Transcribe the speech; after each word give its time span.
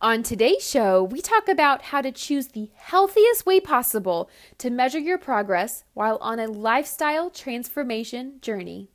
On 0.00 0.22
today's 0.22 0.64
show, 0.64 1.02
we 1.02 1.20
talk 1.20 1.48
about 1.48 1.82
how 1.82 2.00
to 2.02 2.12
choose 2.12 2.48
the 2.48 2.70
healthiest 2.76 3.44
way 3.44 3.58
possible 3.58 4.30
to 4.58 4.70
measure 4.70 5.00
your 5.00 5.18
progress 5.18 5.82
while 5.92 6.18
on 6.20 6.38
a 6.38 6.46
lifestyle 6.46 7.30
transformation 7.30 8.38
journey. 8.40 8.92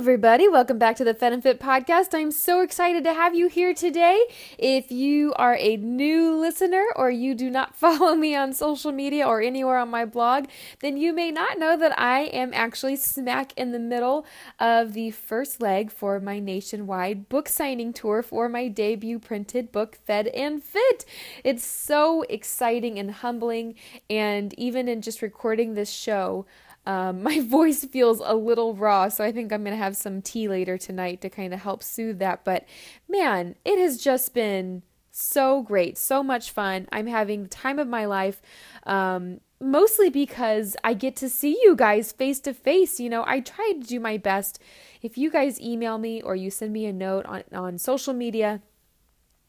Everybody. 0.00 0.48
Welcome 0.48 0.78
back 0.78 0.96
to 0.96 1.04
the 1.04 1.12
Fed 1.12 1.34
and 1.34 1.42
Fit 1.42 1.60
podcast. 1.60 2.14
I'm 2.14 2.30
so 2.30 2.62
excited 2.62 3.04
to 3.04 3.12
have 3.12 3.34
you 3.34 3.48
here 3.48 3.74
today. 3.74 4.24
If 4.56 4.90
you 4.90 5.34
are 5.34 5.58
a 5.60 5.76
new 5.76 6.40
listener 6.40 6.86
or 6.96 7.10
you 7.10 7.34
do 7.34 7.50
not 7.50 7.76
follow 7.76 8.14
me 8.14 8.34
on 8.34 8.54
social 8.54 8.92
media 8.92 9.26
or 9.26 9.42
anywhere 9.42 9.76
on 9.76 9.90
my 9.90 10.06
blog, 10.06 10.46
then 10.80 10.96
you 10.96 11.12
may 11.12 11.30
not 11.30 11.58
know 11.58 11.76
that 11.76 12.00
I 12.00 12.20
am 12.20 12.52
actually 12.54 12.96
smack 12.96 13.52
in 13.58 13.72
the 13.72 13.78
middle 13.78 14.24
of 14.58 14.94
the 14.94 15.10
first 15.10 15.60
leg 15.60 15.92
for 15.92 16.18
my 16.18 16.38
nationwide 16.38 17.28
book 17.28 17.46
signing 17.46 17.92
tour 17.92 18.22
for 18.22 18.48
my 18.48 18.68
debut 18.68 19.18
printed 19.18 19.70
book, 19.70 19.98
Fed 20.06 20.28
and 20.28 20.64
Fit. 20.64 21.04
It's 21.44 21.62
so 21.62 22.22
exciting 22.22 22.98
and 22.98 23.10
humbling, 23.10 23.74
and 24.08 24.54
even 24.54 24.88
in 24.88 25.02
just 25.02 25.20
recording 25.20 25.74
this 25.74 25.90
show, 25.90 26.46
um, 26.86 27.22
my 27.24 27.40
voice 27.40 27.84
feels 27.84 28.20
a 28.24 28.34
little 28.34 28.74
raw, 28.74 29.08
so 29.08 29.24
I 29.24 29.32
think 29.32 29.52
I'm 29.52 29.64
going 29.64 29.76
to 29.76 29.82
have 29.82 29.96
some 29.96 30.22
tea 30.22 30.48
later 30.48 30.78
tonight 30.78 31.20
to 31.22 31.30
kind 31.30 31.54
of 31.54 31.60
help 31.60 31.82
soothe 31.82 32.18
that. 32.18 32.44
But 32.44 32.66
man, 33.08 33.56
it 33.64 33.78
has 33.78 33.98
just 33.98 34.34
been 34.34 34.82
so 35.10 35.62
great, 35.62 35.98
so 35.98 36.22
much 36.22 36.50
fun. 36.50 36.88
I'm 36.92 37.06
having 37.06 37.42
the 37.42 37.48
time 37.48 37.78
of 37.78 37.88
my 37.88 38.06
life. 38.06 38.40
Um, 38.84 39.40
mostly 39.60 40.08
because 40.08 40.76
I 40.82 40.94
get 40.94 41.16
to 41.16 41.28
see 41.28 41.58
you 41.62 41.76
guys 41.76 42.12
face 42.12 42.40
to 42.40 42.54
face. 42.54 42.98
You 42.98 43.10
know, 43.10 43.24
I 43.26 43.40
try 43.40 43.72
to 43.78 43.86
do 43.86 44.00
my 44.00 44.16
best. 44.16 44.60
If 45.02 45.18
you 45.18 45.30
guys 45.30 45.60
email 45.60 45.98
me 45.98 46.22
or 46.22 46.34
you 46.34 46.50
send 46.50 46.72
me 46.72 46.86
a 46.86 46.92
note 46.92 47.26
on, 47.26 47.44
on 47.52 47.78
social 47.78 48.14
media, 48.14 48.62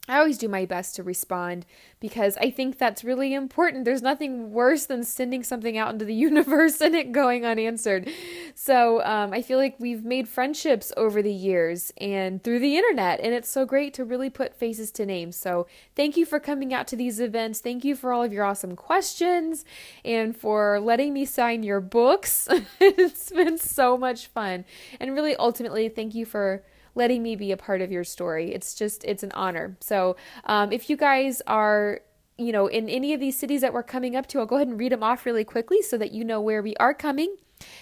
I 0.08 0.18
always 0.18 0.36
do 0.36 0.48
my 0.48 0.66
best 0.66 0.96
to 0.96 1.04
respond 1.04 1.64
because 2.00 2.36
I 2.38 2.50
think 2.50 2.76
that's 2.76 3.04
really 3.04 3.34
important. 3.34 3.84
There's 3.84 4.02
nothing 4.02 4.50
worse 4.50 4.84
than 4.84 5.04
sending 5.04 5.44
something 5.44 5.78
out 5.78 5.92
into 5.92 6.04
the 6.04 6.14
universe 6.28 6.80
and 6.80 6.96
it 6.96 7.12
going 7.12 7.46
unanswered. 7.46 8.10
So 8.56 9.00
um, 9.04 9.32
I 9.32 9.42
feel 9.42 9.58
like 9.58 9.76
we've 9.78 10.04
made 10.04 10.28
friendships 10.28 10.92
over 10.96 11.22
the 11.22 11.32
years 11.32 11.92
and 11.98 12.42
through 12.42 12.58
the 12.58 12.76
internet, 12.76 13.20
and 13.20 13.32
it's 13.32 13.48
so 13.48 13.64
great 13.64 13.94
to 13.94 14.04
really 14.04 14.28
put 14.28 14.56
faces 14.56 14.90
to 14.92 15.06
names. 15.06 15.36
So 15.36 15.68
thank 15.94 16.16
you 16.16 16.26
for 16.26 16.40
coming 16.40 16.74
out 16.74 16.88
to 16.88 16.96
these 16.96 17.20
events. 17.20 17.60
Thank 17.60 17.84
you 17.84 17.94
for 17.94 18.12
all 18.12 18.24
of 18.24 18.32
your 18.32 18.44
awesome 18.44 18.74
questions 18.74 19.64
and 20.04 20.36
for 20.36 20.80
letting 20.80 21.12
me 21.12 21.24
sign 21.24 21.62
your 21.62 21.80
books. 21.80 22.48
it's 22.80 23.30
been 23.30 23.56
so 23.56 23.96
much 23.96 24.26
fun. 24.26 24.64
And 24.98 25.14
really, 25.14 25.36
ultimately, 25.36 25.88
thank 25.88 26.12
you 26.12 26.26
for 26.26 26.64
letting 26.94 27.22
me 27.22 27.36
be 27.36 27.52
a 27.52 27.56
part 27.56 27.80
of 27.80 27.90
your 27.90 28.04
story. 28.04 28.52
It's 28.52 28.74
just, 28.74 29.04
it's 29.04 29.22
an 29.22 29.32
honor. 29.32 29.76
So 29.80 30.16
um, 30.44 30.72
if 30.72 30.90
you 30.90 30.96
guys 30.96 31.42
are 31.46 32.00
you 32.38 32.50
know, 32.50 32.66
in 32.66 32.88
any 32.88 33.12
of 33.12 33.20
these 33.20 33.38
cities 33.38 33.60
that 33.60 33.72
we're 33.72 33.82
coming 33.82 34.16
up 34.16 34.26
to, 34.28 34.38
I'll 34.38 34.46
go 34.46 34.56
ahead 34.56 34.66
and 34.66 34.78
read 34.78 34.92
them 34.92 35.02
off 35.02 35.26
really 35.26 35.44
quickly 35.44 35.82
so 35.82 35.98
that 35.98 36.12
you 36.12 36.24
know 36.24 36.40
where 36.40 36.62
we 36.62 36.74
are 36.76 36.94
coming. 36.94 37.36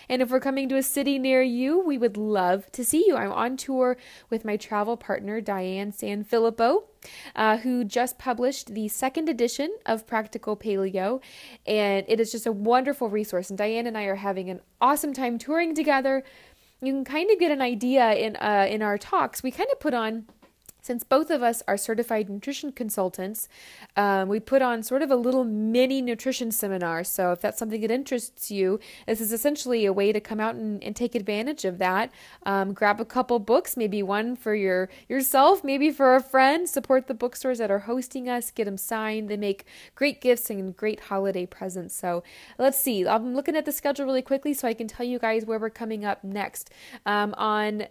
And 0.08 0.20
if 0.20 0.30
we're 0.30 0.40
coming 0.40 0.68
to 0.68 0.76
a 0.76 0.82
city 0.82 1.18
near 1.18 1.42
you, 1.42 1.80
we 1.80 1.96
would 1.96 2.16
love 2.16 2.70
to 2.72 2.84
see 2.84 3.04
you. 3.06 3.16
I'm 3.16 3.32
on 3.32 3.56
tour 3.56 3.96
with 4.28 4.44
my 4.44 4.56
travel 4.56 4.96
partner, 4.96 5.40
Diane 5.40 5.92
Sanfilippo, 5.92 6.84
uh, 7.34 7.58
who 7.58 7.84
just 7.84 8.18
published 8.18 8.74
the 8.74 8.88
second 8.88 9.28
edition 9.28 9.74
of 9.86 10.06
Practical 10.06 10.56
Paleo. 10.56 11.22
And 11.66 12.04
it 12.08 12.20
is 12.20 12.32
just 12.32 12.46
a 12.46 12.52
wonderful 12.52 13.08
resource. 13.08 13.48
And 13.48 13.58
Diane 13.58 13.86
and 13.86 13.96
I 13.96 14.04
are 14.04 14.16
having 14.16 14.50
an 14.50 14.60
awesome 14.80 15.12
time 15.12 15.38
touring 15.38 15.74
together, 15.74 16.24
you 16.82 16.92
can 16.92 17.04
kind 17.04 17.30
of 17.30 17.38
get 17.38 17.50
an 17.50 17.60
idea 17.60 18.12
in 18.14 18.36
uh, 18.36 18.66
in 18.68 18.82
our 18.82 18.98
talks. 18.98 19.42
We 19.42 19.50
kind 19.50 19.68
of 19.72 19.80
put 19.80 19.94
on 19.94 20.26
since 20.82 21.04
both 21.04 21.30
of 21.30 21.42
us 21.42 21.62
are 21.68 21.76
certified 21.76 22.28
nutrition 22.28 22.72
consultants, 22.72 23.48
um, 23.96 24.28
we 24.28 24.40
put 24.40 24.62
on 24.62 24.82
sort 24.82 25.02
of 25.02 25.10
a 25.10 25.16
little 25.16 25.44
mini 25.44 26.02
nutrition 26.02 26.50
seminar. 26.50 27.04
So, 27.04 27.32
if 27.32 27.40
that's 27.40 27.58
something 27.58 27.80
that 27.80 27.90
interests 27.90 28.50
you, 28.50 28.80
this 29.06 29.20
is 29.20 29.32
essentially 29.32 29.84
a 29.86 29.92
way 29.92 30.12
to 30.12 30.20
come 30.20 30.40
out 30.40 30.54
and, 30.54 30.82
and 30.82 30.94
take 30.94 31.14
advantage 31.14 31.64
of 31.64 31.78
that. 31.78 32.12
Um, 32.44 32.72
grab 32.72 33.00
a 33.00 33.04
couple 33.04 33.38
books, 33.38 33.76
maybe 33.76 34.02
one 34.02 34.36
for 34.36 34.54
your 34.54 34.88
yourself, 35.08 35.64
maybe 35.64 35.90
for 35.90 36.16
a 36.16 36.22
friend. 36.22 36.68
Support 36.68 37.06
the 37.06 37.14
bookstores 37.14 37.58
that 37.58 37.70
are 37.70 37.80
hosting 37.80 38.28
us. 38.28 38.50
Get 38.50 38.64
them 38.64 38.76
signed. 38.76 39.28
They 39.28 39.36
make 39.36 39.64
great 39.94 40.20
gifts 40.20 40.50
and 40.50 40.76
great 40.76 41.00
holiday 41.00 41.46
presents. 41.46 41.94
So, 41.94 42.22
let's 42.58 42.78
see. 42.78 43.06
I'm 43.06 43.34
looking 43.34 43.56
at 43.56 43.64
the 43.64 43.72
schedule 43.72 44.06
really 44.06 44.22
quickly 44.22 44.54
so 44.54 44.68
I 44.68 44.74
can 44.74 44.88
tell 44.88 45.06
you 45.06 45.18
guys 45.18 45.44
where 45.44 45.58
we're 45.58 45.70
coming 45.70 46.04
up 46.04 46.24
next. 46.24 46.70
Um, 47.06 47.34
on 47.36 47.86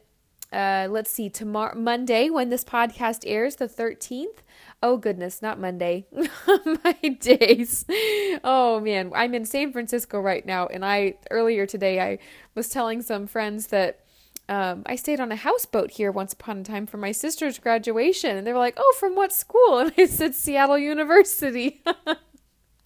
uh, 0.52 0.88
let's 0.90 1.12
see, 1.12 1.30
tomorrow, 1.30 1.78
Monday, 1.78 2.30
when 2.30 2.50
this 2.50 2.64
podcast 2.64 3.24
airs, 3.26 3.58
the 3.58 3.68
13th. 3.68 4.40
Oh, 4.82 4.98
goodness, 4.98 5.42
not 5.42 5.60
Monday. 5.60 6.08
My 6.84 6.94
days. 7.20 7.86
Oh, 8.44 8.80
man. 8.80 9.12
I'm 9.16 9.36
in 9.36 9.46
San 9.46 9.72
Francisco 9.72 10.20
right 10.20 10.46
now. 10.46 10.68
And 10.68 10.84
I, 10.84 11.16
earlier 11.30 11.66
today, 11.66 12.00
I 12.02 12.20
was 12.56 12.70
telling 12.70 13.02
some 13.02 13.28
friends 13.28 13.68
that. 13.68 14.00
Um, 14.48 14.82
I 14.88 14.96
stayed 14.96 15.20
on 15.20 15.32
a 15.32 15.36
houseboat 15.36 15.92
here 15.92 16.12
once 16.12 16.34
upon 16.34 16.58
a 16.58 16.64
time 16.64 16.88
for 16.88 16.98
my 16.98 17.12
sister's 17.12 17.60
graduation, 17.60 18.36
and 18.36 18.48
they 18.48 18.52
were 18.52 18.58
like, 18.58 18.74
"Oh, 18.78 18.96
from 19.00 19.16
what 19.16 19.32
school?" 19.32 19.78
And 19.78 19.94
I 19.96 20.08
said, 20.08 20.34
"Seattle 20.34 20.80
University." 20.80 21.84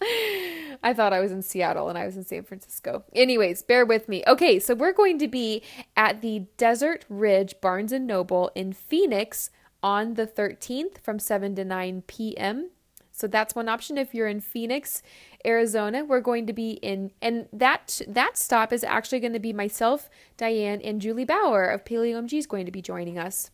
I 0.02 0.92
thought 0.94 1.12
I 1.12 1.20
was 1.20 1.32
in 1.32 1.42
Seattle 1.42 1.88
and 1.88 1.96
I 1.96 2.04
was 2.04 2.16
in 2.16 2.24
San 2.24 2.42
Francisco. 2.44 3.04
Anyways, 3.14 3.62
bear 3.62 3.86
with 3.86 4.08
me. 4.08 4.22
Okay, 4.26 4.58
so 4.58 4.74
we're 4.74 4.92
going 4.92 5.18
to 5.18 5.28
be 5.28 5.62
at 5.96 6.20
the 6.20 6.46
Desert 6.56 7.04
Ridge 7.08 7.54
Barnes 7.60 7.92
and 7.92 8.06
Noble 8.06 8.50
in 8.54 8.72
Phoenix 8.72 9.50
on 9.82 10.14
the 10.14 10.26
13th 10.26 10.98
from 10.98 11.18
7 11.18 11.54
to 11.56 11.64
9 11.64 12.02
p.m. 12.06 12.70
So 13.12 13.28
that's 13.28 13.54
one 13.54 13.68
option 13.68 13.96
if 13.96 14.12
you're 14.12 14.26
in 14.26 14.40
Phoenix, 14.40 15.02
Arizona. 15.46 16.04
We're 16.04 16.20
going 16.20 16.46
to 16.48 16.52
be 16.52 16.72
in 16.72 17.12
and 17.22 17.46
that 17.52 18.00
that 18.08 18.36
stop 18.36 18.72
is 18.72 18.82
actually 18.82 19.20
going 19.20 19.34
to 19.34 19.38
be 19.38 19.52
myself, 19.52 20.10
Diane, 20.36 20.80
and 20.82 21.00
Julie 21.00 21.24
Bauer 21.24 21.64
of 21.64 21.84
Paleo 21.84 22.20
MG 22.20 22.38
is 22.38 22.46
going 22.48 22.66
to 22.66 22.72
be 22.72 22.82
joining 22.82 23.16
us. 23.16 23.52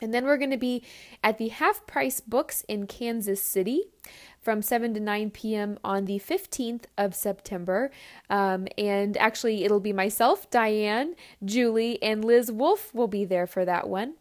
And 0.00 0.14
then 0.14 0.24
we're 0.24 0.36
going 0.36 0.50
to 0.50 0.56
be 0.56 0.82
at 1.22 1.38
the 1.38 1.48
Half 1.48 1.86
Price 1.86 2.20
Books 2.20 2.64
in 2.68 2.86
Kansas 2.86 3.42
City 3.42 3.84
from 4.40 4.62
7 4.62 4.94
to 4.94 5.00
9 5.00 5.30
p.m. 5.30 5.78
on 5.84 6.06
the 6.06 6.18
15th 6.18 6.84
of 6.96 7.14
September. 7.14 7.90
Um, 8.28 8.66
and 8.78 9.16
actually, 9.18 9.64
it'll 9.64 9.80
be 9.80 9.92
myself, 9.92 10.50
Diane, 10.50 11.14
Julie, 11.44 12.02
and 12.02 12.24
Liz 12.24 12.50
Wolfe 12.50 12.94
will 12.94 13.08
be 13.08 13.24
there 13.24 13.46
for 13.46 13.64
that 13.64 13.88
one. 13.88 14.14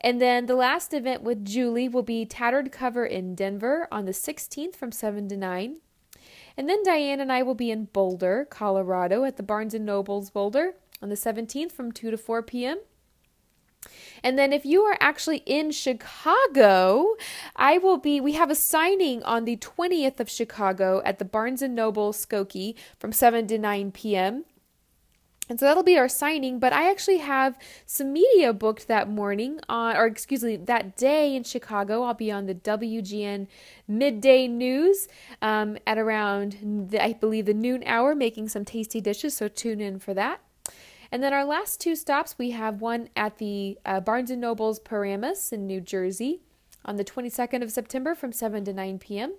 And 0.00 0.20
then 0.20 0.46
the 0.46 0.54
last 0.54 0.92
event 0.92 1.22
with 1.22 1.44
Julie 1.44 1.88
will 1.88 2.02
be 2.02 2.26
Tattered 2.26 2.70
Cover 2.70 3.06
in 3.06 3.34
Denver 3.34 3.88
on 3.90 4.04
the 4.04 4.12
16th 4.12 4.76
from 4.76 4.92
7 4.92 5.28
to 5.28 5.36
9. 5.36 5.76
And 6.56 6.68
then 6.68 6.82
Diane 6.82 7.20
and 7.20 7.32
I 7.32 7.42
will 7.42 7.54
be 7.54 7.70
in 7.70 7.86
Boulder, 7.86 8.46
Colorado 8.48 9.24
at 9.24 9.36
the 9.36 9.42
Barnes 9.42 9.74
& 9.74 9.80
Noble's 9.80 10.30
Boulder 10.30 10.74
on 11.02 11.08
the 11.08 11.14
17th 11.14 11.72
from 11.72 11.90
2 11.90 12.10
to 12.10 12.18
4 12.18 12.42
p.m. 12.42 12.78
And 14.22 14.38
then 14.38 14.52
if 14.52 14.64
you 14.64 14.82
are 14.82 14.96
actually 15.00 15.42
in 15.46 15.70
Chicago, 15.70 17.14
I 17.56 17.78
will 17.78 17.98
be 17.98 18.20
we 18.20 18.32
have 18.32 18.50
a 18.50 18.54
signing 18.54 19.22
on 19.22 19.44
the 19.44 19.56
20th 19.56 20.20
of 20.20 20.30
Chicago 20.30 21.02
at 21.04 21.18
the 21.18 21.24
Barnes 21.24 21.62
and 21.62 21.74
Noble 21.74 22.12
Skokie 22.12 22.74
from 22.98 23.12
7 23.12 23.46
to 23.48 23.58
9 23.58 23.92
p.m. 23.92 24.44
And 25.48 25.60
so 25.60 25.66
that'll 25.66 25.82
be 25.82 25.98
our 25.98 26.08
signing, 26.08 26.58
but 26.58 26.72
I 26.72 26.90
actually 26.90 27.18
have 27.18 27.58
some 27.84 28.14
media 28.14 28.54
booked 28.54 28.88
that 28.88 29.10
morning 29.10 29.60
on 29.68 29.94
or 29.94 30.06
excuse 30.06 30.42
me, 30.42 30.56
that 30.56 30.96
day 30.96 31.36
in 31.36 31.44
Chicago. 31.44 32.02
I'll 32.02 32.14
be 32.14 32.32
on 32.32 32.46
the 32.46 32.54
WGN 32.54 33.46
midday 33.86 34.48
news 34.48 35.06
um, 35.42 35.76
at 35.86 35.98
around 35.98 36.88
the, 36.90 37.02
I 37.02 37.12
believe 37.12 37.44
the 37.44 37.52
noon 37.52 37.82
hour 37.84 38.14
making 38.14 38.48
some 38.48 38.64
tasty 38.64 39.02
dishes, 39.02 39.36
so 39.36 39.48
tune 39.48 39.82
in 39.82 39.98
for 39.98 40.14
that. 40.14 40.40
And 41.14 41.22
then 41.22 41.32
our 41.32 41.44
last 41.44 41.80
two 41.80 41.94
stops, 41.94 42.34
we 42.38 42.50
have 42.50 42.80
one 42.80 43.08
at 43.14 43.38
the 43.38 43.78
uh, 43.86 44.00
Barnes 44.00 44.30
& 44.30 44.36
Noble's 44.36 44.80
Paramus 44.80 45.52
in 45.52 45.64
New 45.64 45.80
Jersey 45.80 46.40
on 46.84 46.96
the 46.96 47.04
22nd 47.04 47.62
of 47.62 47.70
September 47.70 48.16
from 48.16 48.32
7 48.32 48.64
to 48.64 48.72
9 48.72 48.98
p.m. 48.98 49.34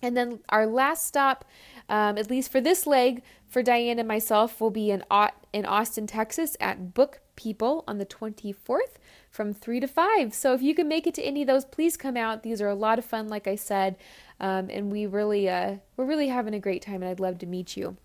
And 0.00 0.16
then 0.16 0.38
our 0.48 0.66
last 0.66 1.06
stop, 1.06 1.44
um, 1.90 2.16
at 2.16 2.30
least 2.30 2.50
for 2.50 2.58
this 2.58 2.86
leg, 2.86 3.22
for 3.46 3.62
Diane 3.62 3.98
and 3.98 4.08
myself, 4.08 4.62
will 4.62 4.70
be 4.70 4.90
in, 4.90 5.04
in 5.52 5.66
Austin, 5.66 6.06
Texas 6.06 6.56
at 6.58 6.94
Book 6.94 7.20
People 7.36 7.84
on 7.86 7.98
the 7.98 8.06
24th 8.06 8.96
from 9.30 9.52
3 9.52 9.78
to 9.80 9.86
5. 9.86 10.32
So 10.32 10.54
if 10.54 10.62
you 10.62 10.74
can 10.74 10.88
make 10.88 11.06
it 11.06 11.12
to 11.16 11.22
any 11.22 11.42
of 11.42 11.48
those, 11.48 11.66
please 11.66 11.98
come 11.98 12.16
out. 12.16 12.42
These 12.42 12.62
are 12.62 12.68
a 12.68 12.74
lot 12.74 12.98
of 12.98 13.04
fun, 13.04 13.28
like 13.28 13.46
I 13.46 13.56
said, 13.56 13.96
um, 14.40 14.70
and 14.70 14.90
we 14.90 15.04
really, 15.04 15.50
uh, 15.50 15.76
we're 15.98 16.06
really 16.06 16.28
having 16.28 16.54
a 16.54 16.58
great 16.58 16.80
time, 16.80 17.02
and 17.02 17.10
I'd 17.10 17.20
love 17.20 17.36
to 17.40 17.46
meet 17.46 17.76
you. 17.76 17.98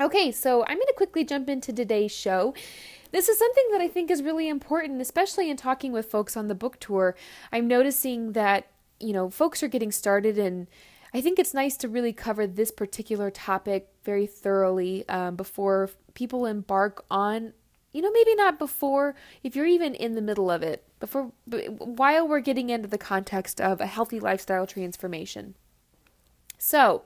Okay, 0.00 0.30
so 0.30 0.62
I'm 0.62 0.76
going 0.76 0.86
to 0.86 0.94
quickly 0.96 1.24
jump 1.24 1.48
into 1.48 1.72
today's 1.72 2.12
show. 2.12 2.54
This 3.10 3.28
is 3.28 3.38
something 3.38 3.64
that 3.72 3.80
I 3.80 3.88
think 3.88 4.10
is 4.10 4.22
really 4.22 4.48
important, 4.48 5.00
especially 5.00 5.50
in 5.50 5.56
talking 5.56 5.92
with 5.92 6.10
folks 6.10 6.36
on 6.36 6.46
the 6.46 6.54
book 6.54 6.78
tour. 6.78 7.16
I'm 7.50 7.66
noticing 7.66 8.32
that, 8.32 8.68
you 9.00 9.12
know, 9.12 9.28
folks 9.28 9.62
are 9.62 9.68
getting 9.68 9.90
started 9.90 10.38
and 10.38 10.68
I 11.12 11.20
think 11.20 11.38
it's 11.38 11.54
nice 11.54 11.76
to 11.78 11.88
really 11.88 12.12
cover 12.12 12.46
this 12.46 12.70
particular 12.70 13.30
topic 13.30 13.88
very 14.04 14.26
thoroughly 14.26 15.08
um, 15.08 15.36
before 15.36 15.90
people 16.14 16.44
embark 16.46 17.04
on, 17.10 17.54
you 17.92 18.02
know, 18.02 18.10
maybe 18.12 18.34
not 18.34 18.58
before, 18.58 19.14
if 19.42 19.56
you're 19.56 19.66
even 19.66 19.94
in 19.94 20.14
the 20.14 20.22
middle 20.22 20.50
of 20.50 20.62
it, 20.62 20.84
before, 21.00 21.32
while 21.78 22.28
we're 22.28 22.40
getting 22.40 22.68
into 22.68 22.88
the 22.88 22.98
context 22.98 23.60
of 23.60 23.80
a 23.80 23.86
healthy 23.86 24.20
lifestyle 24.20 24.66
transformation. 24.66 25.54
So, 26.58 27.04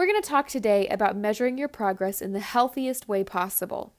we're 0.00 0.06
going 0.06 0.22
to 0.22 0.26
talk 0.26 0.48
today 0.48 0.88
about 0.88 1.14
measuring 1.14 1.58
your 1.58 1.68
progress 1.68 2.22
in 2.22 2.32
the 2.32 2.40
healthiest 2.40 3.06
way 3.06 3.22
possible. 3.22 3.92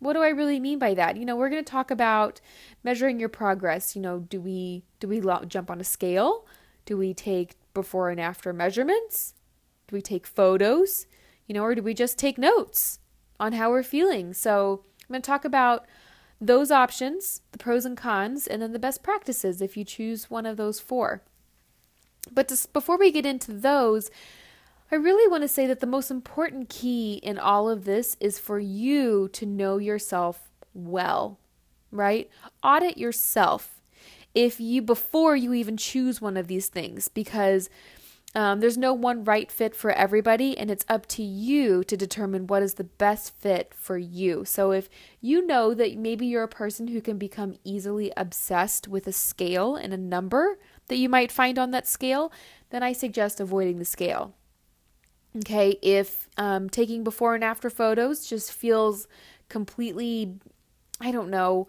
What 0.00 0.12
do 0.12 0.20
I 0.20 0.28
really 0.28 0.60
mean 0.60 0.78
by 0.78 0.92
that? 0.92 1.16
You 1.16 1.24
know, 1.24 1.34
we're 1.34 1.48
going 1.48 1.64
to 1.64 1.70
talk 1.70 1.90
about 1.90 2.42
measuring 2.84 3.18
your 3.18 3.30
progress. 3.30 3.96
You 3.96 4.02
know, 4.02 4.18
do 4.18 4.38
we 4.38 4.82
do 5.00 5.08
we 5.08 5.22
jump 5.48 5.70
on 5.70 5.80
a 5.80 5.84
scale? 5.84 6.44
Do 6.84 6.98
we 6.98 7.14
take 7.14 7.54
before 7.72 8.10
and 8.10 8.20
after 8.20 8.52
measurements? 8.52 9.32
Do 9.88 9.96
we 9.96 10.02
take 10.02 10.26
photos? 10.26 11.06
You 11.46 11.54
know, 11.54 11.62
or 11.62 11.74
do 11.74 11.82
we 11.82 11.94
just 11.94 12.18
take 12.18 12.36
notes 12.36 12.98
on 13.40 13.54
how 13.54 13.70
we're 13.70 13.82
feeling? 13.82 14.34
So, 14.34 14.84
I'm 15.04 15.14
going 15.14 15.22
to 15.22 15.26
talk 15.26 15.46
about 15.46 15.86
those 16.38 16.70
options, 16.70 17.40
the 17.52 17.58
pros 17.58 17.86
and 17.86 17.96
cons, 17.96 18.46
and 18.46 18.60
then 18.60 18.74
the 18.74 18.78
best 18.78 19.02
practices 19.02 19.62
if 19.62 19.74
you 19.74 19.84
choose 19.84 20.28
one 20.28 20.44
of 20.44 20.58
those 20.58 20.80
four. 20.80 21.22
But 22.30 22.48
just 22.48 22.74
before 22.74 22.98
we 22.98 23.10
get 23.10 23.24
into 23.24 23.52
those, 23.52 24.10
I 24.90 24.94
really 24.94 25.28
want 25.28 25.42
to 25.42 25.48
say 25.48 25.66
that 25.66 25.80
the 25.80 25.86
most 25.86 26.10
important 26.10 26.68
key 26.68 27.14
in 27.14 27.38
all 27.38 27.68
of 27.68 27.84
this 27.84 28.16
is 28.20 28.38
for 28.38 28.58
you 28.58 29.28
to 29.32 29.44
know 29.44 29.78
yourself 29.78 30.48
well, 30.74 31.40
right? 31.90 32.30
Audit 32.62 32.96
yourself 32.96 33.82
if 34.34 34.60
you 34.60 34.82
before 34.82 35.34
you 35.34 35.54
even 35.54 35.76
choose 35.76 36.20
one 36.20 36.36
of 36.36 36.46
these 36.46 36.68
things 36.68 37.08
because 37.08 37.68
um, 38.36 38.60
there's 38.60 38.76
no 38.76 38.92
one 38.92 39.24
right 39.24 39.50
fit 39.50 39.74
for 39.74 39.90
everybody, 39.92 40.58
and 40.58 40.70
it's 40.70 40.84
up 40.90 41.06
to 41.06 41.22
you 41.22 41.82
to 41.84 41.96
determine 41.96 42.46
what 42.46 42.62
is 42.62 42.74
the 42.74 42.84
best 42.84 43.34
fit 43.34 43.72
for 43.74 43.96
you. 43.96 44.44
So, 44.44 44.72
if 44.72 44.90
you 45.22 45.46
know 45.46 45.72
that 45.72 45.96
maybe 45.96 46.26
you're 46.26 46.42
a 46.42 46.48
person 46.48 46.88
who 46.88 47.00
can 47.00 47.16
become 47.16 47.54
easily 47.64 48.12
obsessed 48.14 48.88
with 48.88 49.06
a 49.06 49.12
scale 49.12 49.74
and 49.74 49.94
a 49.94 49.96
number 49.96 50.58
that 50.88 50.98
you 50.98 51.08
might 51.08 51.32
find 51.32 51.58
on 51.58 51.70
that 51.70 51.88
scale, 51.88 52.30
then 52.68 52.82
I 52.82 52.92
suggest 52.92 53.40
avoiding 53.40 53.78
the 53.78 53.86
scale. 53.86 54.34
Okay, 55.38 55.78
if 55.82 56.28
um, 56.38 56.70
taking 56.70 57.04
before 57.04 57.34
and 57.34 57.44
after 57.44 57.68
photos 57.68 58.26
just 58.26 58.52
feels 58.52 59.06
completely, 59.48 60.34
I 61.00 61.10
don't 61.10 61.28
know, 61.28 61.68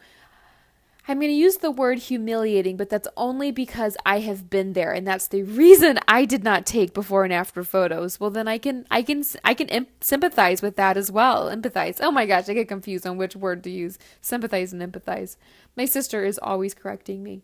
I'm 1.09 1.19
going 1.19 1.31
to 1.31 1.35
use 1.35 1.57
the 1.57 1.71
word 1.71 1.99
humiliating, 1.99 2.75
but 2.75 2.89
that's 2.89 3.07
only 3.15 3.49
because 3.51 3.95
I 4.05 4.19
have 4.19 4.49
been 4.49 4.73
there 4.73 4.91
and 4.91 5.07
that's 5.07 5.27
the 5.27 5.43
reason 5.43 5.99
I 6.05 6.25
did 6.25 6.43
not 6.43 6.65
take 6.65 6.93
before 6.93 7.23
and 7.23 7.31
after 7.31 7.63
photos. 7.63 8.19
Well, 8.19 8.29
then 8.29 8.47
I 8.49 8.57
can 8.57 8.85
I 8.91 9.01
can 9.03 9.23
I 9.43 9.53
can 9.53 9.69
imp- 9.69 10.03
sympathize 10.03 10.61
with 10.61 10.75
that 10.75 10.97
as 10.97 11.09
well. 11.09 11.49
Empathize. 11.49 11.99
Oh 12.01 12.11
my 12.11 12.25
gosh, 12.25 12.49
I 12.49 12.53
get 12.53 12.67
confused 12.67 13.07
on 13.07 13.17
which 13.17 13.37
word 13.37 13.63
to 13.63 13.69
use. 13.69 13.97
Sympathize 14.19 14.73
and 14.73 14.81
empathize. 14.81 15.37
My 15.77 15.85
sister 15.85 16.25
is 16.25 16.37
always 16.39 16.73
correcting 16.73 17.23
me. 17.23 17.43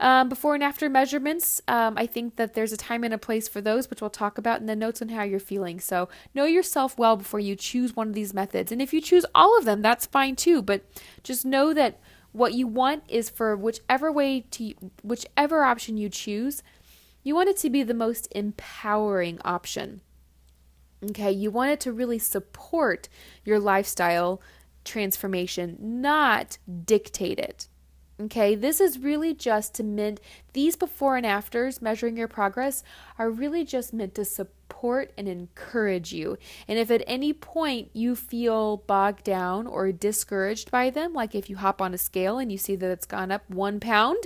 Um, 0.00 0.28
before 0.28 0.54
and 0.54 0.62
after 0.62 0.88
measurements, 0.88 1.60
um, 1.66 1.94
I 1.96 2.06
think 2.06 2.36
that 2.36 2.54
there's 2.54 2.72
a 2.72 2.76
time 2.76 3.02
and 3.02 3.12
a 3.12 3.18
place 3.18 3.48
for 3.48 3.60
those, 3.60 3.90
which 3.90 4.00
we'll 4.00 4.10
talk 4.10 4.38
about, 4.38 4.60
in 4.60 4.66
the 4.66 4.76
notes 4.76 5.02
on 5.02 5.08
how 5.08 5.24
you're 5.24 5.40
feeling. 5.40 5.80
So 5.80 6.08
know 6.34 6.44
yourself 6.44 6.96
well 6.96 7.16
before 7.16 7.40
you 7.40 7.56
choose 7.56 7.96
one 7.96 8.08
of 8.08 8.14
these 8.14 8.32
methods. 8.32 8.70
And 8.70 8.80
if 8.80 8.92
you 8.92 9.00
choose 9.00 9.26
all 9.34 9.58
of 9.58 9.64
them, 9.64 9.82
that's 9.82 10.06
fine 10.06 10.36
too. 10.36 10.62
But 10.62 10.84
just 11.24 11.44
know 11.44 11.74
that 11.74 11.98
what 12.32 12.54
you 12.54 12.66
want 12.66 13.02
is 13.08 13.30
for 13.30 13.56
whichever 13.56 14.12
way 14.12 14.42
to 14.52 14.74
whichever 15.02 15.64
option 15.64 15.96
you 15.96 16.08
choose, 16.08 16.62
you 17.22 17.34
want 17.34 17.48
it 17.48 17.56
to 17.58 17.70
be 17.70 17.82
the 17.82 17.94
most 17.94 18.28
empowering 18.32 19.40
option. 19.44 20.02
Okay, 21.10 21.32
you 21.32 21.50
want 21.50 21.70
it 21.70 21.80
to 21.80 21.92
really 21.92 22.18
support 22.18 23.08
your 23.44 23.58
lifestyle 23.58 24.40
transformation, 24.84 25.76
not 25.80 26.58
dictate 26.84 27.38
it. 27.38 27.68
Okay, 28.20 28.56
this 28.56 28.80
is 28.80 28.98
really 28.98 29.32
just 29.32 29.74
to 29.74 29.84
mint 29.84 30.20
these 30.52 30.74
before 30.74 31.16
and 31.16 31.24
afters 31.24 31.80
measuring 31.80 32.16
your 32.16 32.26
progress 32.26 32.82
are 33.16 33.30
really 33.30 33.64
just 33.64 33.92
meant 33.92 34.16
to 34.16 34.24
support 34.24 35.12
and 35.16 35.28
encourage 35.28 36.12
you. 36.12 36.36
And 36.66 36.80
if 36.80 36.90
at 36.90 37.04
any 37.06 37.32
point 37.32 37.90
you 37.92 38.16
feel 38.16 38.78
bogged 38.78 39.22
down 39.22 39.68
or 39.68 39.92
discouraged 39.92 40.68
by 40.72 40.90
them, 40.90 41.14
like 41.14 41.36
if 41.36 41.48
you 41.48 41.58
hop 41.58 41.80
on 41.80 41.94
a 41.94 41.98
scale 41.98 42.38
and 42.38 42.50
you 42.50 42.58
see 42.58 42.74
that 42.74 42.90
it's 42.90 43.06
gone 43.06 43.30
up 43.30 43.48
one 43.48 43.78
pound, 43.78 44.24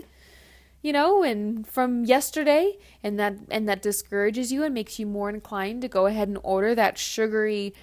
you 0.81 0.95
know, 0.95 1.23
and 1.23 1.67
from 1.67 2.07
yesterday, 2.07 2.79
and 3.03 3.19
that 3.21 3.35
and 3.51 3.69
that 3.69 3.83
discourages 3.83 4.51
you 4.51 4.65
and 4.65 4.73
makes 4.73 4.99
you 4.99 5.07
more 5.07 5.29
inclined 5.29 5.83
to 5.83 5.89
go 5.89 6.07
ahead 6.07 6.29
and 6.29 6.39
order 6.43 6.75
that 6.75 6.99
sugary 6.99 7.75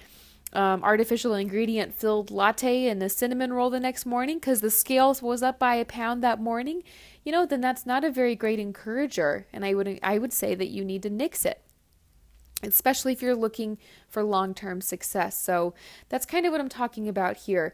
um, 0.52 0.82
artificial 0.82 1.34
ingredient 1.34 1.94
filled 1.94 2.30
latte 2.30 2.86
and 2.88 3.02
a 3.02 3.08
cinnamon 3.08 3.52
roll 3.52 3.70
the 3.70 3.80
next 3.80 4.04
morning 4.04 4.38
because 4.38 4.60
the 4.60 4.70
scales 4.70 5.22
was 5.22 5.42
up 5.42 5.58
by 5.58 5.76
a 5.76 5.84
pound 5.84 6.22
that 6.22 6.40
morning, 6.40 6.82
you 7.24 7.30
know, 7.30 7.46
then 7.46 7.60
that's 7.60 7.86
not 7.86 8.04
a 8.04 8.10
very 8.10 8.34
great 8.34 8.58
encourager. 8.58 9.46
And 9.52 9.64
I 9.64 9.74
would 9.74 10.00
I 10.02 10.18
would 10.18 10.32
say 10.32 10.54
that 10.54 10.68
you 10.68 10.84
need 10.84 11.02
to 11.04 11.10
nix 11.10 11.44
it, 11.44 11.62
especially 12.62 13.12
if 13.12 13.22
you're 13.22 13.36
looking 13.36 13.78
for 14.08 14.22
long 14.24 14.54
term 14.54 14.80
success. 14.80 15.40
So 15.40 15.74
that's 16.08 16.26
kind 16.26 16.46
of 16.46 16.52
what 16.52 16.60
I'm 16.60 16.68
talking 16.68 17.08
about 17.08 17.36
here. 17.36 17.72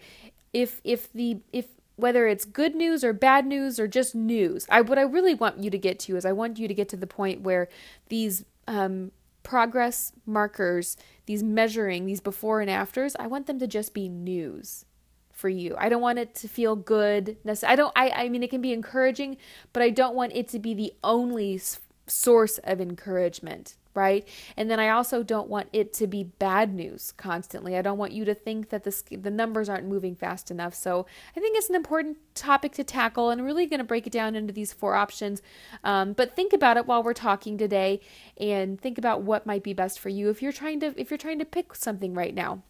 If 0.52 0.81
if 0.84 1.12
the 1.12 1.40
if 1.52 1.67
whether 1.96 2.26
it's 2.26 2.44
good 2.44 2.75
news 2.75 3.02
or 3.02 3.14
bad 3.14 3.46
news 3.46 3.81
or 3.81 3.88
just 3.88 4.14
news, 4.14 4.67
I 4.70 4.82
what 4.82 4.99
I 4.99 5.02
really 5.02 5.34
want 5.34 5.62
you 5.62 5.70
to 5.70 5.79
get 5.79 5.99
to 6.00 6.17
is 6.17 6.26
I 6.26 6.32
want 6.32 6.58
you 6.58 6.69
to 6.69 6.75
get 6.75 6.90
to 6.90 6.96
the 6.96 7.06
point 7.06 7.40
where 7.40 7.69
these 8.11 8.44
um, 8.69 9.12
progress 9.46 10.12
markers, 10.26 10.96
these 11.26 11.43
measuring, 11.43 12.06
these 12.06 12.20
before 12.20 12.61
and 12.61 12.70
afters, 12.70 13.17
I 13.19 13.26
want 13.26 13.46
them 13.46 13.58
to 13.58 13.67
just 13.67 13.93
be 13.93 14.08
news 14.08 14.84
for 15.32 15.49
you. 15.49 15.75
I 15.78 15.88
don't 15.88 16.00
want 16.00 16.19
it 16.19 16.34
to 16.37 16.49
feel 16.49 16.75
good. 16.76 17.37
I 17.67 17.76
don't 17.76 17.93
I 17.94 18.11
I 18.11 18.28
mean 18.28 18.43
it 18.43 18.50
can 18.50 18.62
be 18.62 18.73
encouraging, 18.73 19.37
but 19.73 19.82
I 19.82 19.90
don't 19.90 20.14
want 20.14 20.32
it 20.34 20.49
to 20.49 20.58
be 20.58 20.73
the 20.73 20.94
only 21.05 21.61
source 22.06 22.58
of 22.58 22.81
encouragement 22.81 23.76
right? 23.96 24.26
And 24.56 24.70
then 24.70 24.78
I 24.78 24.90
also 24.90 25.22
don't 25.22 25.48
want 25.48 25.69
it 25.72 25.93
to 25.94 26.06
be 26.06 26.25
bad 26.25 26.75
news 26.75 27.12
constantly. 27.16 27.76
I 27.76 27.82
don't 27.82 27.98
want 27.98 28.12
you 28.12 28.25
to 28.25 28.34
think 28.34 28.69
that 28.69 28.84
the 28.84 28.94
the 29.16 29.31
numbers 29.31 29.69
aren't 29.69 29.87
moving 29.87 30.14
fast 30.14 30.50
enough. 30.50 30.75
So 30.75 31.06
I 31.37 31.40
think 31.40 31.56
it's 31.56 31.69
an 31.69 31.75
important 31.75 32.19
topic 32.34 32.72
to 32.72 32.84
tackle, 32.84 33.31
and 33.31 33.44
really 33.44 33.66
going 33.66 33.78
to 33.78 33.84
break 33.84 34.06
it 34.06 34.12
down 34.12 34.37
into 34.37 34.52
these 34.52 34.72
four 34.72 34.94
options. 34.94 35.43
Um, 35.82 36.12
but 36.12 36.37
think 36.37 36.52
about 36.52 36.76
it 36.76 36.87
while 36.87 37.02
we're 37.02 37.14
talking 37.14 37.58
today, 37.58 38.00
and 38.38 38.81
think 38.81 38.98
about 38.98 39.22
what 39.22 39.46
might 39.46 39.62
be 39.62 39.72
best 39.72 39.98
for 39.98 40.10
you 40.10 40.31
if 40.31 40.43
you're 40.43 40.52
trying 40.52 40.81
to 40.81 40.94
if 41.00 41.10
you're 41.10 41.19
trying 41.19 41.38
to 41.38 41.44
pick 41.44 41.74
something 41.74 42.15
right 42.15 42.34
now. 42.34 42.62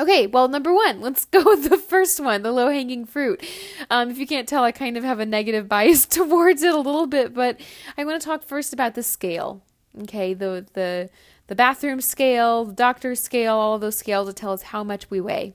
Okay, 0.00 0.28
well, 0.28 0.46
number 0.46 0.72
one, 0.72 1.00
let's 1.00 1.24
go 1.24 1.42
with 1.44 1.68
the 1.68 1.76
first 1.76 2.20
one, 2.20 2.42
the 2.42 2.52
low 2.52 2.70
hanging 2.70 3.04
fruit. 3.04 3.44
Um, 3.90 4.10
if 4.10 4.18
you 4.18 4.26
can't 4.26 4.48
tell, 4.48 4.62
I 4.62 4.72
kind 4.72 4.96
of 4.96 5.04
have 5.04 5.18
a 5.18 5.26
negative 5.26 5.68
bias 5.68 6.06
towards 6.06 6.62
it 6.62 6.74
a 6.74 6.78
little 6.78 7.06
bit, 7.06 7.34
but 7.34 7.60
I 7.96 8.04
want 8.04 8.20
to 8.20 8.24
talk 8.24 8.44
first 8.44 8.72
about 8.72 8.94
the 8.94 9.02
scale. 9.02 9.62
Okay, 10.02 10.34
the 10.34 10.66
the 10.74 11.10
the 11.46 11.54
bathroom 11.54 12.00
scale, 12.00 12.64
the 12.64 12.74
doctor's 12.74 13.22
scale, 13.22 13.56
all 13.56 13.78
those 13.78 13.96
scales 13.96 14.26
that 14.26 14.36
tell 14.36 14.52
us 14.52 14.62
how 14.62 14.84
much 14.84 15.10
we 15.10 15.20
weigh. 15.20 15.54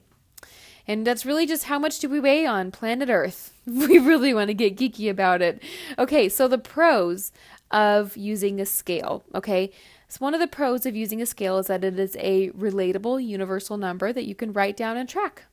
And 0.86 1.06
that's 1.06 1.24
really 1.24 1.46
just 1.46 1.64
how 1.64 1.78
much 1.78 1.98
do 1.98 2.08
we 2.08 2.20
weigh 2.20 2.44
on 2.46 2.70
planet 2.70 3.08
Earth. 3.08 3.52
We 3.66 3.98
really 3.98 4.34
want 4.34 4.48
to 4.48 4.54
get 4.54 4.76
geeky 4.76 5.08
about 5.08 5.40
it. 5.40 5.62
Okay, 5.98 6.28
so 6.28 6.48
the 6.48 6.58
pros 6.58 7.32
of 7.70 8.14
using 8.14 8.60
a 8.60 8.66
scale, 8.66 9.24
okay? 9.34 9.70
So 10.06 10.18
one 10.18 10.34
of 10.34 10.40
the 10.40 10.46
pros 10.46 10.84
of 10.84 10.94
using 10.94 11.22
a 11.22 11.26
scale 11.26 11.56
is 11.56 11.68
that 11.68 11.82
it 11.82 11.98
is 11.98 12.14
a 12.20 12.50
relatable 12.50 13.26
universal 13.26 13.78
number 13.78 14.12
that 14.12 14.26
you 14.26 14.34
can 14.34 14.52
write 14.52 14.76
down 14.76 14.98
and 14.98 15.08
track. 15.08 15.44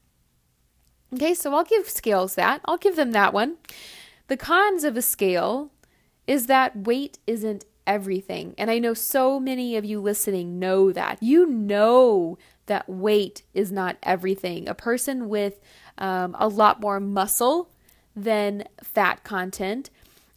Okay, 1.14 1.34
so 1.34 1.54
I'll 1.54 1.64
give 1.64 1.90
scales 1.90 2.36
that. 2.36 2.60
I'll 2.66 2.78
give 2.78 2.98
them 2.98 3.12
that 3.12 3.34
one. 3.34 3.56
The 4.28 4.38
cons 4.38 4.84
of 4.84 4.98
a 4.98 5.02
scale 5.02 5.72
is 6.28 6.48
that 6.48 6.76
weight 6.76 7.18
isn't 7.26 7.64
everything. 7.86 8.56
And 8.58 8.70
I 8.70 8.80
know 8.80 8.94
so 8.94 9.40
many 9.40 9.76
of 9.76 9.86
you 9.86 10.00
listening 10.00 10.60
know 10.60 10.92
that. 10.92 11.22
You 11.22 11.46
know 11.46 12.38
that 12.66 12.88
weight 12.88 13.44
is 13.54 13.72
not 13.72 13.98
everything. 14.04 14.68
A 14.68 14.74
person 14.74 15.28
with 15.30 15.60
um, 15.98 16.36
a 16.40 16.48
lot 16.48 16.80
more 16.80 17.00
muscle 17.00 17.70
than 18.16 18.66
fat 18.84 19.24
content 19.24 19.90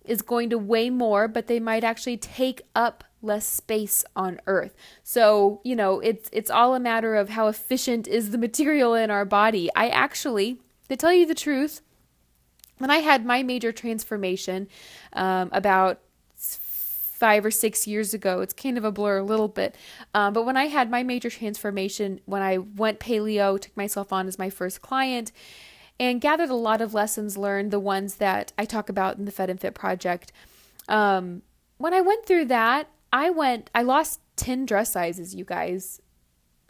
is 0.04 0.22
going 0.22 0.50
to 0.50 0.58
weigh 0.58 0.90
more, 0.90 1.28
but 1.28 1.46
they 1.46 1.60
might 1.60 1.84
actually 1.84 2.16
take 2.16 2.62
up 2.74 3.04
less 3.22 3.46
space 3.46 4.04
on 4.14 4.40
earth. 4.46 4.74
So, 5.02 5.60
you 5.64 5.74
know, 5.74 6.00
it's 6.00 6.28
it's 6.32 6.50
all 6.50 6.74
a 6.74 6.80
matter 6.80 7.16
of 7.16 7.30
how 7.30 7.48
efficient 7.48 8.06
is 8.06 8.30
the 8.30 8.38
material 8.46 8.94
in 8.94 9.10
our 9.10 9.24
body. 9.24 9.70
I 9.74 9.88
actually, 9.88 10.60
to 10.88 10.96
tell 10.96 11.12
you 11.12 11.26
the 11.26 11.34
truth, 11.34 11.80
when 12.78 12.90
I 12.90 12.98
had 12.98 13.24
my 13.24 13.42
major 13.42 13.72
transformation 13.72 14.68
um, 15.12 15.48
about 15.52 16.00
five 17.24 17.42
or 17.42 17.50
six 17.50 17.86
years 17.86 18.12
ago. 18.12 18.42
It's 18.42 18.52
kind 18.52 18.76
of 18.76 18.84
a 18.84 18.92
blur 18.92 19.16
a 19.16 19.22
little 19.22 19.48
bit. 19.48 19.74
Um, 20.12 20.34
but 20.34 20.44
when 20.44 20.58
I 20.58 20.66
had 20.66 20.90
my 20.90 21.02
major 21.02 21.30
transformation, 21.30 22.20
when 22.26 22.42
I 22.42 22.58
went 22.58 23.00
paleo, 23.00 23.58
took 23.58 23.74
myself 23.74 24.12
on 24.12 24.28
as 24.28 24.38
my 24.38 24.50
first 24.50 24.82
client, 24.82 25.32
and 25.98 26.20
gathered 26.20 26.50
a 26.50 26.54
lot 26.54 26.82
of 26.82 26.92
lessons 26.92 27.38
learned, 27.38 27.70
the 27.70 27.80
ones 27.80 28.16
that 28.16 28.52
I 28.58 28.66
talk 28.66 28.90
about 28.90 29.16
in 29.16 29.24
the 29.24 29.30
Fed 29.30 29.48
and 29.48 29.58
Fit 29.58 29.74
project. 29.74 30.32
Um, 30.86 31.40
when 31.78 31.94
I 31.94 32.02
went 32.02 32.26
through 32.26 32.44
that, 32.46 32.90
I 33.10 33.30
went, 33.30 33.70
I 33.74 33.80
lost 33.80 34.20
10 34.36 34.66
dress 34.66 34.92
sizes, 34.92 35.34
you 35.34 35.46
guys. 35.46 36.02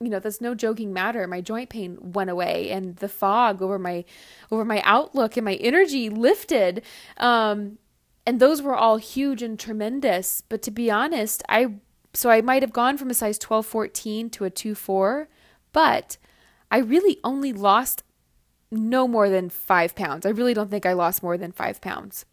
You 0.00 0.08
know, 0.08 0.20
that's 0.20 0.40
no 0.40 0.54
joking 0.54 0.92
matter. 0.92 1.26
My 1.26 1.40
joint 1.40 1.68
pain 1.68 1.99
went 2.00 2.30
away 2.30 2.70
and 2.70 2.94
the 2.99 3.08
fog 3.08 3.61
over 3.61 3.80
my 3.80 4.04
over 4.52 4.64
my 4.64 4.82
outlook 4.84 5.37
and 5.37 5.44
my 5.44 5.54
energy 5.54 6.11
lifted. 6.11 6.82
Um 7.16 7.78
and 8.26 8.40
those 8.40 8.62
were 8.62 8.75
all 8.75 8.97
huge 8.97 9.43
and 9.43 9.59
tremendous, 9.59 10.43
but 10.49 10.62
to 10.62 10.71
be 10.71 10.90
honest, 10.90 11.43
I 11.49 11.75
so 12.14 12.31
I 12.31 12.40
might 12.40 12.62
have 12.62 12.73
gone 12.73 12.97
from 12.97 13.11
a 13.11 13.14
size 13.14 13.38
12 13.38 13.66
14 13.66 14.31
to 14.31 14.45
a 14.45 14.50
2 14.50 14.75
4, 14.75 15.28
but 15.73 16.16
I 16.71 16.78
really 16.78 17.19
only 17.25 17.52
lost 17.52 18.02
no 18.71 19.07
more 19.07 19.28
than 19.28 19.50
five 19.50 19.95
pounds. 19.95 20.25
I 20.25 20.31
really 20.31 20.54
don't 20.54 20.71
think 20.71 20.87
I 20.87 20.93
lost 20.93 21.23
more 21.23 21.37
than 21.37 21.52
five 21.52 21.81
pounds. 21.81 22.25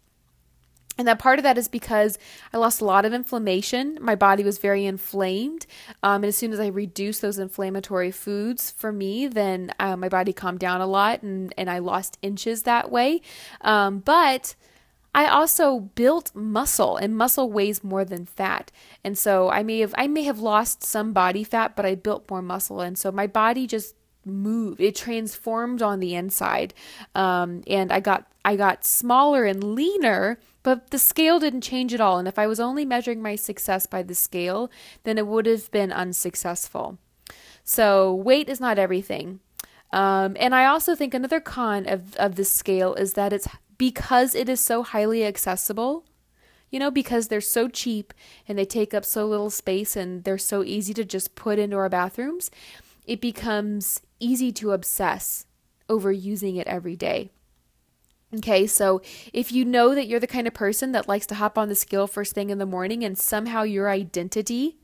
And 0.98 1.08
that 1.08 1.18
part 1.18 1.38
of 1.38 1.42
that 1.44 1.56
is 1.56 1.68
because 1.68 2.18
I 2.52 2.58
lost 2.58 2.80
a 2.80 2.84
lot 2.84 3.06
of 3.06 3.14
inflammation. 3.14 3.96
My 4.00 4.14
body 4.14 4.44
was 4.44 4.58
very 4.58 4.84
inflamed. 4.84 5.66
Um, 6.02 6.16
and 6.16 6.26
as 6.26 6.36
soon 6.36 6.52
as 6.52 6.60
I 6.60 6.66
reduced 6.66 7.22
those 7.22 7.38
inflammatory 7.38 8.10
foods 8.10 8.70
for 8.70 8.92
me, 8.92 9.26
then 9.26 9.72
uh, 9.80 9.96
my 9.96 10.10
body 10.10 10.34
calmed 10.34 10.58
down 10.58 10.82
a 10.82 10.86
lot 10.86 11.22
and, 11.22 11.54
and 11.56 11.70
I 11.70 11.78
lost 11.78 12.18
inches 12.20 12.64
that 12.64 12.90
way. 12.90 13.22
Um, 13.62 14.00
but 14.00 14.54
I 15.14 15.26
also 15.26 15.80
built 15.80 16.34
muscle 16.34 16.96
and 16.96 17.16
muscle 17.16 17.50
weighs 17.50 17.84
more 17.84 18.04
than 18.04 18.24
fat. 18.24 18.72
And 19.04 19.16
so 19.18 19.50
I 19.50 19.62
may 19.62 19.80
have 19.80 19.94
I 19.96 20.06
may 20.06 20.22
have 20.22 20.38
lost 20.38 20.82
some 20.82 21.12
body 21.12 21.44
fat, 21.44 21.76
but 21.76 21.84
I 21.84 21.94
built 21.94 22.30
more 22.30 22.42
muscle. 22.42 22.80
And 22.80 22.96
so 22.96 23.12
my 23.12 23.26
body 23.26 23.66
just 23.66 23.94
moved. 24.24 24.80
It 24.80 24.96
transformed 24.96 25.82
on 25.82 26.00
the 26.00 26.14
inside. 26.14 26.72
Um, 27.14 27.62
and 27.66 27.92
i 27.92 28.00
got 28.00 28.26
i 28.44 28.56
got 28.56 28.84
smaller 28.84 29.44
and 29.44 29.62
leaner 29.74 30.38
but 30.62 30.90
the 30.90 30.98
scale 30.98 31.40
didn't 31.40 31.62
change 31.62 31.92
at 31.92 32.00
all. 32.00 32.18
And 32.18 32.28
if 32.28 32.38
i 32.38 32.46
was 32.46 32.60
only 32.60 32.84
measuring 32.84 33.20
my 33.20 33.36
success 33.36 33.86
by 33.86 34.02
the 34.02 34.14
scale 34.14 34.70
then 35.04 35.18
it 35.18 35.26
would 35.26 35.46
have 35.46 35.70
been 35.70 35.92
unsuccessful. 35.92 36.98
So 37.64 38.14
weight 38.14 38.48
is 38.48 38.60
not 38.60 38.78
everything. 38.78 39.40
Um, 39.92 40.36
and 40.40 40.54
i 40.54 40.64
also 40.64 40.94
think 40.94 41.12
another 41.12 41.40
con 41.40 41.86
of, 41.86 42.16
of 42.16 42.36
the 42.36 42.44
scale 42.44 42.94
is 42.94 43.12
that 43.12 43.32
it's 43.34 43.48
because 43.82 44.36
it 44.36 44.48
is 44.48 44.60
so 44.60 44.84
highly 44.84 45.24
accessible 45.24 46.04
you 46.70 46.78
know, 46.78 46.90
because 46.90 47.28
they're 47.28 47.40
so 47.40 47.68
cheap 47.68 48.14
and 48.48 48.56
they 48.56 48.64
take 48.64 48.94
up 48.94 49.04
so 49.04 49.26
little 49.26 49.50
space 49.50 49.94
and 49.94 50.24
they're 50.24 50.38
so 50.38 50.62
easy 50.62 50.94
to 50.94 51.04
just 51.04 51.34
put 51.34 51.58
into 51.58 51.76
our 51.76 51.90
bathrooms, 51.90 52.50
it 53.06 53.20
becomes 53.20 54.00
easy 54.20 54.50
to 54.52 54.70
obsess 54.70 55.44
over 55.90 56.10
using 56.10 56.56
it 56.56 56.66
every 56.66 56.96
day. 56.96 57.28
Okay, 58.34 58.66
so 58.66 59.02
if 59.34 59.52
you 59.52 59.66
know 59.66 59.94
that 59.94 60.06
you're 60.06 60.18
the 60.18 60.26
kind 60.26 60.46
of 60.46 60.54
person 60.54 60.92
that 60.92 61.08
likes 61.08 61.26
to 61.26 61.34
hop 61.34 61.58
on 61.58 61.68
the 61.68 61.74
scale 61.74 62.06
first 62.06 62.34
thing 62.34 62.48
in 62.48 62.56
the 62.56 62.64
morning 62.64 63.04
and 63.04 63.18
somehow 63.18 63.64
your 63.64 63.90
identity 63.90 64.78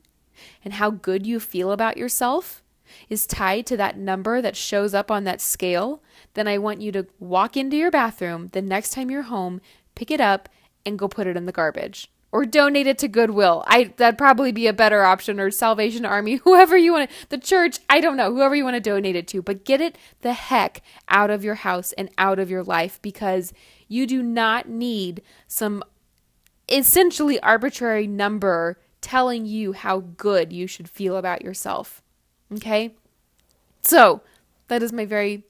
and 0.63 0.73
how 0.73 0.91
good 0.91 1.25
you 1.25 1.39
feel 1.39 1.71
about 1.71 1.97
yourself 1.97 2.61
is 3.09 3.27
tied 3.27 3.65
to 3.67 3.77
that 3.77 3.97
number 3.97 4.41
that 4.41 4.55
shows 4.55 4.93
up 4.93 5.09
on 5.11 5.23
that 5.23 5.41
scale, 5.41 6.01
then 6.33 6.47
I 6.47 6.57
want 6.57 6.81
you 6.81 6.91
to 6.93 7.07
walk 7.19 7.57
into 7.57 7.77
your 7.77 7.91
bathroom 7.91 8.49
the 8.53 8.61
next 8.61 8.91
time 8.91 9.11
you're 9.11 9.23
home, 9.23 9.61
pick 9.95 10.11
it 10.11 10.21
up, 10.21 10.49
and 10.85 10.97
go 10.97 11.07
put 11.07 11.27
it 11.27 11.37
in 11.37 11.45
the 11.45 11.51
garbage 11.51 12.09
or 12.31 12.45
donate 12.45 12.87
it 12.87 12.97
to 12.99 13.07
Goodwill. 13.07 13.63
I 13.67 13.93
that'd 13.97 14.17
probably 14.17 14.51
be 14.51 14.67
a 14.67 14.73
better 14.73 15.03
option 15.03 15.39
or 15.39 15.51
Salvation 15.51 16.05
Army, 16.05 16.35
whoever 16.43 16.77
you 16.77 16.93
want 16.93 17.09
the 17.29 17.37
church, 17.37 17.79
I 17.89 17.99
don't 17.99 18.17
know, 18.17 18.33
whoever 18.33 18.55
you 18.55 18.63
want 18.63 18.75
to 18.75 18.79
donate 18.79 19.15
it 19.15 19.27
to, 19.29 19.41
but 19.41 19.65
get 19.65 19.81
it 19.81 19.97
the 20.21 20.33
heck 20.33 20.81
out 21.07 21.29
of 21.29 21.43
your 21.43 21.55
house 21.55 21.91
and 21.93 22.09
out 22.17 22.39
of 22.39 22.49
your 22.49 22.63
life 22.63 23.01
because 23.01 23.53
you 23.87 24.05
do 24.05 24.21
not 24.21 24.69
need 24.69 25.21
some 25.47 25.83
essentially 26.69 27.39
arbitrary 27.39 28.05
number 28.05 28.79
telling 29.01 29.45
you 29.45 29.73
how 29.73 29.99
good 29.99 30.53
you 30.53 30.67
should 30.67 30.89
feel 30.89 31.17
about 31.17 31.41
yourself. 31.41 32.03
Okay? 32.55 32.95
So, 33.81 34.21
that 34.67 34.83
is 34.83 34.93
my 34.93 35.05
very 35.05 35.43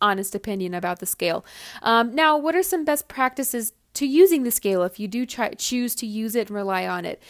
honest 0.00 0.34
opinion 0.34 0.74
about 0.74 0.98
the 0.98 1.06
scale. 1.06 1.44
Um, 1.82 2.14
now, 2.14 2.36
what 2.36 2.54
are 2.54 2.62
some 2.62 2.84
best 2.84 3.08
practices 3.08 3.72
to 3.96 4.06
using 4.06 4.42
the 4.42 4.50
scale 4.50 4.82
if 4.82 5.00
you 5.00 5.08
do 5.08 5.26
try, 5.26 5.48
choose 5.54 5.94
to 5.96 6.06
use 6.06 6.36
it 6.36 6.48
and 6.48 6.56
rely 6.56 6.86
on 6.86 7.04
it. 7.04 7.20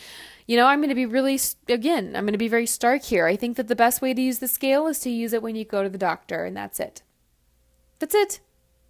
You 0.46 0.56
know, 0.56 0.66
I'm 0.66 0.80
going 0.80 0.90
to 0.90 0.94
be 0.94 1.06
really, 1.06 1.38
again, 1.68 2.14
I'm 2.16 2.24
going 2.24 2.32
to 2.32 2.38
be 2.38 2.48
very 2.48 2.66
stark 2.66 3.04
here. 3.04 3.26
I 3.26 3.36
think 3.36 3.56
that 3.56 3.68
the 3.68 3.76
best 3.76 4.02
way 4.02 4.14
to 4.14 4.20
use 4.20 4.38
the 4.38 4.48
scale 4.48 4.86
is 4.86 4.98
to 5.00 5.10
use 5.10 5.32
it 5.32 5.42
when 5.42 5.56
you 5.56 5.64
go 5.64 5.82
to 5.82 5.88
the 5.88 5.98
doctor, 5.98 6.44
and 6.44 6.56
that's 6.56 6.78
it. 6.78 7.02
That's 7.98 8.14
it. 8.14 8.40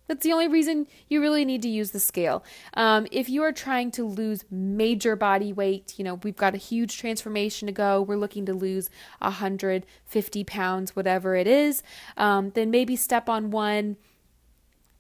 That's 0.06 0.22
the 0.22 0.32
only 0.32 0.48
reason 0.48 0.86
you 1.08 1.20
really 1.20 1.44
need 1.44 1.62
to 1.62 1.68
use 1.68 1.90
the 1.90 2.00
scale. 2.00 2.44
Um, 2.74 3.06
if 3.10 3.28
you 3.28 3.42
are 3.42 3.52
trying 3.52 3.90
to 3.92 4.04
lose 4.04 4.44
major 4.50 5.16
body 5.16 5.52
weight, 5.52 5.94
you 5.98 6.04
know, 6.04 6.14
we've 6.22 6.36
got 6.36 6.54
a 6.54 6.58
huge 6.58 6.96
transformation 6.98 7.66
to 7.66 7.72
go. 7.72 8.02
We're 8.02 8.16
looking 8.16 8.46
to 8.46 8.54
lose 8.54 8.88
150 9.20 10.44
pounds, 10.44 10.94
whatever 10.94 11.34
it 11.34 11.46
is. 11.46 11.82
Um, 12.16 12.50
then 12.54 12.70
maybe 12.70 12.96
step 12.96 13.28
on 13.28 13.50
one 13.50 13.96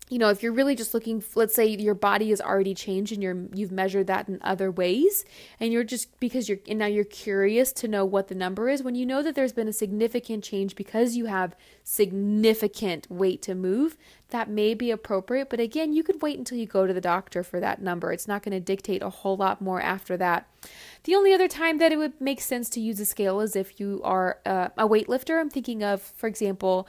you 0.08 0.18
know 0.18 0.28
if 0.28 0.42
you're 0.42 0.52
really 0.52 0.76
just 0.76 0.94
looking 0.94 1.22
let's 1.34 1.54
say 1.54 1.66
your 1.66 1.94
body 1.94 2.30
has 2.30 2.40
already 2.40 2.74
changed 2.74 3.12
and 3.12 3.22
you're 3.22 3.46
you've 3.52 3.72
measured 3.72 4.06
that 4.06 4.28
in 4.28 4.38
other 4.42 4.70
ways 4.70 5.24
and 5.58 5.72
you're 5.72 5.84
just 5.84 6.18
because 6.20 6.48
you're 6.48 6.58
and 6.68 6.78
now 6.78 6.86
you're 6.86 7.04
curious 7.04 7.72
to 7.72 7.88
know 7.88 8.04
what 8.04 8.28
the 8.28 8.34
number 8.34 8.68
is 8.68 8.82
when 8.82 8.94
you 8.94 9.04
know 9.04 9.22
that 9.22 9.34
there's 9.34 9.52
been 9.52 9.68
a 9.68 9.72
significant 9.72 10.44
change 10.44 10.76
because 10.76 11.16
you 11.16 11.26
have 11.26 11.56
significant 11.82 13.10
weight 13.10 13.42
to 13.42 13.54
move 13.54 13.96
that 14.30 14.50
may 14.50 14.74
be 14.74 14.90
appropriate. 14.90 15.48
But 15.50 15.60
again 15.60 15.92
you 15.92 16.02
could 16.02 16.22
wait 16.22 16.38
until 16.38 16.58
you 16.58 16.66
go 16.66 16.86
to 16.86 16.94
the 16.94 17.00
doctor 17.00 17.42
for 17.42 17.60
that 17.60 17.82
number. 17.82 18.12
It's 18.12 18.28
not 18.28 18.42
going 18.42 18.52
to 18.52 18.60
dictate 18.60 19.02
a 19.02 19.10
whole 19.10 19.36
lot 19.36 19.60
more 19.60 19.80
after 19.80 20.16
that. 20.16 20.48
The 21.04 21.14
only 21.14 21.32
other 21.32 21.48
time 21.48 21.78
that 21.78 21.92
it 21.92 21.96
would 21.96 22.20
make 22.20 22.40
sense 22.40 22.68
to 22.70 22.80
use 22.80 22.98
a 23.00 23.04
scale 23.04 23.40
is 23.40 23.56
if 23.56 23.78
you 23.80 24.00
are 24.04 24.38
uh, 24.44 24.68
a 24.76 24.88
weightlifter. 24.88 25.40
I'm 25.40 25.50
thinking 25.50 25.82
of 25.82 26.00
for 26.00 26.26
example 26.26 26.86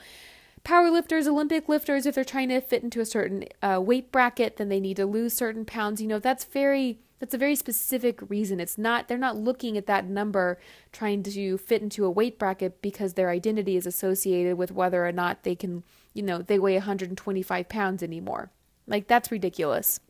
power 0.64 0.90
lifters, 0.90 1.26
Olympic 1.26 1.68
lifters, 1.68 2.06
if 2.06 2.14
they're 2.14 2.24
trying 2.24 2.48
to 2.48 2.60
fit 2.60 2.82
into 2.82 3.00
a 3.00 3.06
certain 3.06 3.44
uh, 3.62 3.80
weight 3.82 4.10
bracket, 4.12 4.56
then 4.56 4.68
they 4.68 4.80
need 4.80 4.96
to 4.96 5.06
lose 5.06 5.34
certain 5.34 5.64
pounds. 5.64 6.00
You 6.00 6.08
know, 6.08 6.18
that's 6.18 6.44
very 6.44 6.98
that's 7.18 7.34
a 7.34 7.38
very 7.38 7.56
specific 7.56 8.20
reason. 8.28 8.60
It's 8.60 8.78
not 8.78 9.08
they're 9.08 9.18
not 9.18 9.36
looking 9.36 9.76
at 9.76 9.86
that 9.86 10.06
number 10.06 10.58
trying 10.92 11.22
to 11.24 11.58
fit 11.58 11.82
into 11.82 12.04
a 12.04 12.10
weight 12.10 12.38
bracket 12.38 12.80
because 12.80 13.14
their 13.14 13.30
identity 13.30 13.76
is 13.76 13.86
associated 13.86 14.56
with 14.56 14.70
whether 14.70 15.06
or 15.06 15.12
not 15.12 15.42
they 15.42 15.54
can, 15.54 15.82
you 16.14 16.22
know, 16.22 16.38
they 16.42 16.58
weigh 16.58 16.74
125 16.74 17.68
pounds 17.68 18.02
anymore. 18.02 18.50
Like 18.86 19.08
that's 19.08 19.32
ridiculous. 19.32 20.00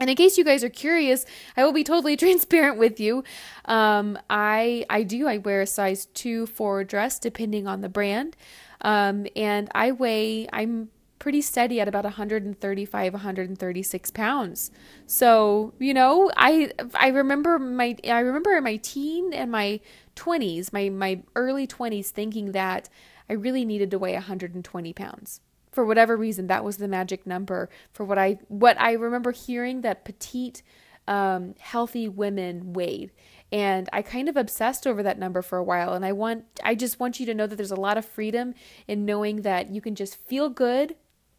And 0.00 0.10
in 0.10 0.16
case 0.16 0.36
you 0.36 0.44
guys 0.44 0.64
are 0.64 0.70
curious, 0.70 1.24
I 1.56 1.64
will 1.64 1.72
be 1.72 1.84
totally 1.84 2.16
transparent 2.18 2.78
with 2.78 2.98
you. 2.98 3.24
Um, 3.64 4.18
I 4.28 4.84
I 4.90 5.02
do 5.02 5.26
I 5.26 5.38
wear 5.38 5.60
a 5.62 5.66
size 5.66 6.06
two 6.06 6.46
forward 6.46 6.88
dress 6.88 7.18
depending 7.18 7.66
on 7.66 7.80
the 7.80 7.88
brand. 7.88 8.36
Um, 8.84 9.26
and 9.34 9.68
I 9.74 9.90
weigh, 9.90 10.46
I'm 10.52 10.90
pretty 11.18 11.40
steady 11.40 11.80
at 11.80 11.88
about 11.88 12.04
135 12.04 13.12
136 13.14 14.10
pounds. 14.10 14.70
So 15.06 15.72
you 15.78 15.94
know 15.94 16.30
i 16.36 16.70
i 16.94 17.08
remember 17.08 17.58
my 17.58 17.96
i 18.04 18.18
remember 18.18 18.54
in 18.54 18.62
my 18.62 18.76
teen 18.76 19.32
and 19.32 19.50
my 19.50 19.80
20s 20.16 20.70
my 20.70 20.90
my 20.90 21.22
early 21.34 21.66
20s 21.66 22.10
thinking 22.10 22.52
that 22.52 22.90
i 23.30 23.32
really 23.32 23.64
needed 23.64 23.90
to 23.90 23.98
weigh 23.98 24.12
120 24.12 24.92
pounds. 24.92 25.40
For 25.72 25.86
whatever 25.86 26.14
reason 26.14 26.46
that 26.48 26.62
was 26.62 26.76
the 26.76 26.88
magic 26.88 27.26
number 27.26 27.70
for 27.90 28.04
what 28.04 28.18
i 28.18 28.38
what 28.48 28.78
i 28.78 28.92
remember 28.92 29.32
hearing 29.32 29.80
that 29.80 30.04
petite 30.04 30.62
um, 31.06 31.54
healthy 31.58 32.06
women 32.06 32.74
weighed 32.74 33.12
and 33.52 33.88
I 33.92 34.02
kind 34.02 34.28
of 34.28 34.36
obsessed 34.36 34.86
over 34.86 35.02
that 35.02 35.18
number 35.18 35.42
for 35.42 35.58
a 35.58 35.64
while 35.64 35.92
and 35.92 36.04
I 36.04 36.12
want 36.12 36.44
I 36.62 36.74
just 36.74 36.98
want 36.98 37.20
you 37.20 37.26
to 37.26 37.34
know 37.34 37.46
that 37.46 37.56
there's 37.56 37.70
a 37.70 37.76
lot 37.76 37.98
of 37.98 38.04
freedom 38.04 38.54
in 38.88 39.04
knowing 39.04 39.42
that 39.42 39.70
you 39.70 39.80
can 39.80 39.94
just 39.94 40.16
feel 40.16 40.48
good 40.48 40.96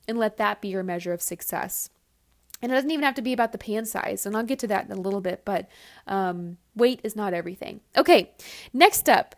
and 0.08 0.18
let 0.18 0.38
that 0.38 0.62
be 0.62 0.70
your 0.70 0.84
measure 0.84 1.14
of 1.14 1.22
success. 1.22 1.90
And 2.62 2.72
it 2.72 2.76
doesn't 2.76 2.92
even 2.92 3.04
have 3.04 3.16
to 3.16 3.22
be 3.22 3.34
about 3.34 3.52
the 3.52 3.58
pan 3.58 3.86
size, 3.86 4.26
and 4.26 4.36
I'll 4.36 4.44
get 4.44 4.60
to 4.60 4.68
that 4.68 4.86
in 4.86 4.92
a 4.92 5.00
little 5.00 5.22
bit, 5.22 5.44
but 5.44 5.68
um, 6.08 6.58
weight 6.74 7.02
is 7.04 7.16
not 7.16 7.34
everything. 7.34 7.82
Okay, 7.98 8.32
next 8.74 9.10
up. 9.10 9.36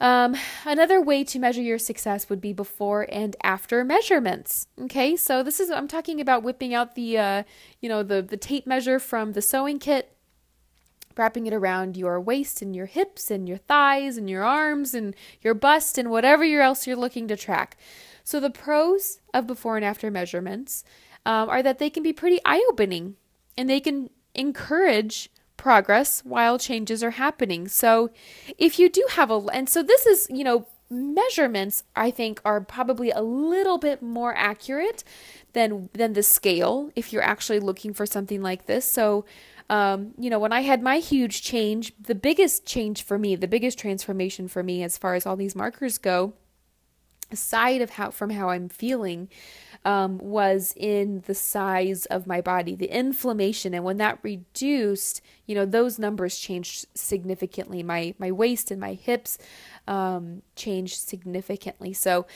Um, 0.00 0.34
another 0.64 1.02
way 1.02 1.24
to 1.24 1.38
measure 1.38 1.60
your 1.60 1.78
success 1.78 2.30
would 2.30 2.40
be 2.40 2.54
before 2.54 3.06
and 3.10 3.36
after 3.42 3.84
measurements. 3.84 4.68
Okay, 4.80 5.16
so 5.16 5.42
this 5.42 5.60
is 5.60 5.70
I'm 5.70 5.88
talking 5.88 6.20
about 6.20 6.42
whipping 6.42 6.72
out 6.72 6.94
the 6.94 7.18
uh, 7.18 7.42
you 7.80 7.88
know 7.88 8.02
the 8.02 8.22
the 8.22 8.38
tape 8.38 8.66
measure 8.66 8.98
from 8.98 9.32
the 9.32 9.42
sewing 9.42 9.78
kit 9.78 10.16
wrapping 11.20 11.46
it 11.46 11.52
around 11.52 11.96
your 11.96 12.20
waist 12.20 12.62
and 12.62 12.74
your 12.74 12.86
hips 12.86 13.30
and 13.30 13.48
your 13.48 13.58
thighs 13.58 14.16
and 14.16 14.28
your 14.28 14.42
arms 14.42 14.94
and 14.94 15.14
your 15.40 15.54
bust 15.54 15.98
and 15.98 16.10
whatever 16.10 16.42
else 16.44 16.86
you're 16.86 16.96
looking 16.96 17.28
to 17.28 17.36
track. 17.36 17.76
So, 18.24 18.40
the 18.40 18.50
pros 18.50 19.20
of 19.32 19.46
before 19.46 19.76
and 19.76 19.84
after 19.84 20.10
measurements 20.10 20.84
um, 21.24 21.48
are 21.48 21.62
that 21.62 21.78
they 21.78 21.90
can 21.90 22.02
be 22.02 22.12
pretty 22.12 22.40
eye 22.44 22.64
opening 22.70 23.16
and 23.56 23.68
they 23.68 23.80
can 23.80 24.10
encourage 24.34 25.30
progress 25.56 26.22
while 26.24 26.58
changes 26.58 27.02
are 27.04 27.12
happening. 27.12 27.68
So, 27.68 28.10
if 28.58 28.78
you 28.78 28.88
do 28.88 29.06
have 29.10 29.30
a, 29.30 29.36
and 29.52 29.68
so 29.68 29.82
this 29.82 30.06
is, 30.06 30.26
you 30.30 30.42
know, 30.42 30.66
measurements 30.90 31.84
I 31.94 32.10
think 32.10 32.40
are 32.44 32.60
probably 32.60 33.10
a 33.10 33.22
little 33.22 33.78
bit 33.78 34.02
more 34.02 34.34
accurate 34.34 35.04
than 35.52 35.88
than 35.92 36.14
the 36.14 36.22
scale 36.22 36.90
if 36.96 37.12
you're 37.12 37.22
actually 37.22 37.60
looking 37.60 37.94
for 37.94 38.06
something 38.06 38.42
like 38.42 38.66
this. 38.66 38.84
So 38.84 39.24
Um, 39.70 40.14
you 40.18 40.30
know, 40.30 40.40
when 40.40 40.52
I 40.52 40.62
had 40.62 40.82
my 40.82 40.98
huge 40.98 41.42
change, 41.42 41.92
the 41.98 42.16
biggest 42.16 42.66
change 42.66 43.04
for 43.04 43.16
me, 43.18 43.36
the 43.36 43.46
biggest 43.46 43.78
transformation 43.78 44.48
for 44.48 44.64
me 44.64 44.82
as 44.82 44.98
far 44.98 45.14
as 45.14 45.24
all 45.24 45.36
these 45.36 45.54
markers 45.54 45.96
go, 45.96 46.32
aside 47.30 47.80
of 47.80 47.90
how 47.90 48.10
from 48.10 48.30
how 48.30 48.48
I'm 48.50 48.68
feeling, 48.68 49.28
um, 49.84 50.18
was 50.18 50.74
in 50.76 51.22
the 51.28 51.36
size 51.36 52.04
of 52.06 52.26
my 52.26 52.40
body, 52.40 52.74
the 52.74 52.90
inflammation, 52.90 53.72
and 53.72 53.84
when 53.84 53.98
that 53.98 54.18
reduced, 54.24 55.22
you 55.46 55.54
know, 55.54 55.64
those 55.64 56.00
numbers 56.00 56.36
changed 56.36 56.86
significantly. 56.96 57.84
My 57.84 58.14
my 58.18 58.32
waist 58.32 58.72
and 58.72 58.80
my 58.80 58.94
hips 58.94 59.38
um, 59.86 60.42
changed 60.56 60.98
significantly. 60.98 61.92
So. 61.92 62.26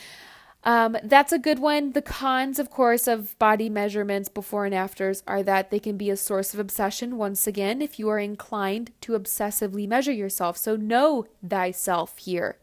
Um, 0.65 0.97
that's 1.03 1.33
a 1.33 1.39
good 1.39 1.59
one. 1.59 1.93
The 1.93 2.03
cons, 2.03 2.59
of 2.59 2.71
course, 2.71 3.07
of 3.07 3.39
body 3.39 3.69
measurements 3.69 4.31
before 4.31 4.65
and 4.65 4.75
afters 4.75 5.23
are 5.27 5.43
that 5.43 5.71
they 5.71 5.79
can 5.79 5.99
be 5.99 6.09
a 6.09 6.17
source 6.17 6.55
of 6.55 6.61
obsession. 6.61 7.19
Once 7.19 7.47
again, 7.47 7.83
if 7.83 7.99
you 7.99 8.09
are 8.09 8.19
inclined 8.19 8.91
to 9.03 9.13
obsessively 9.13 9.87
measure 9.87 10.13
yourself, 10.13 10.57
so 10.57 10.75
know 10.75 11.27
thyself 11.47 12.17
here. 12.17 12.57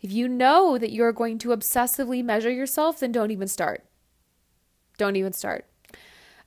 If 0.00 0.10
you 0.10 0.26
know 0.26 0.78
that 0.78 0.90
you're 0.90 1.12
going 1.12 1.38
to 1.38 1.48
obsessively 1.48 2.24
measure 2.24 2.50
yourself, 2.50 3.00
then 3.00 3.12
don't 3.12 3.30
even 3.30 3.48
start. 3.48 3.84
Don't 4.96 5.16
even 5.16 5.34
start. 5.34 5.66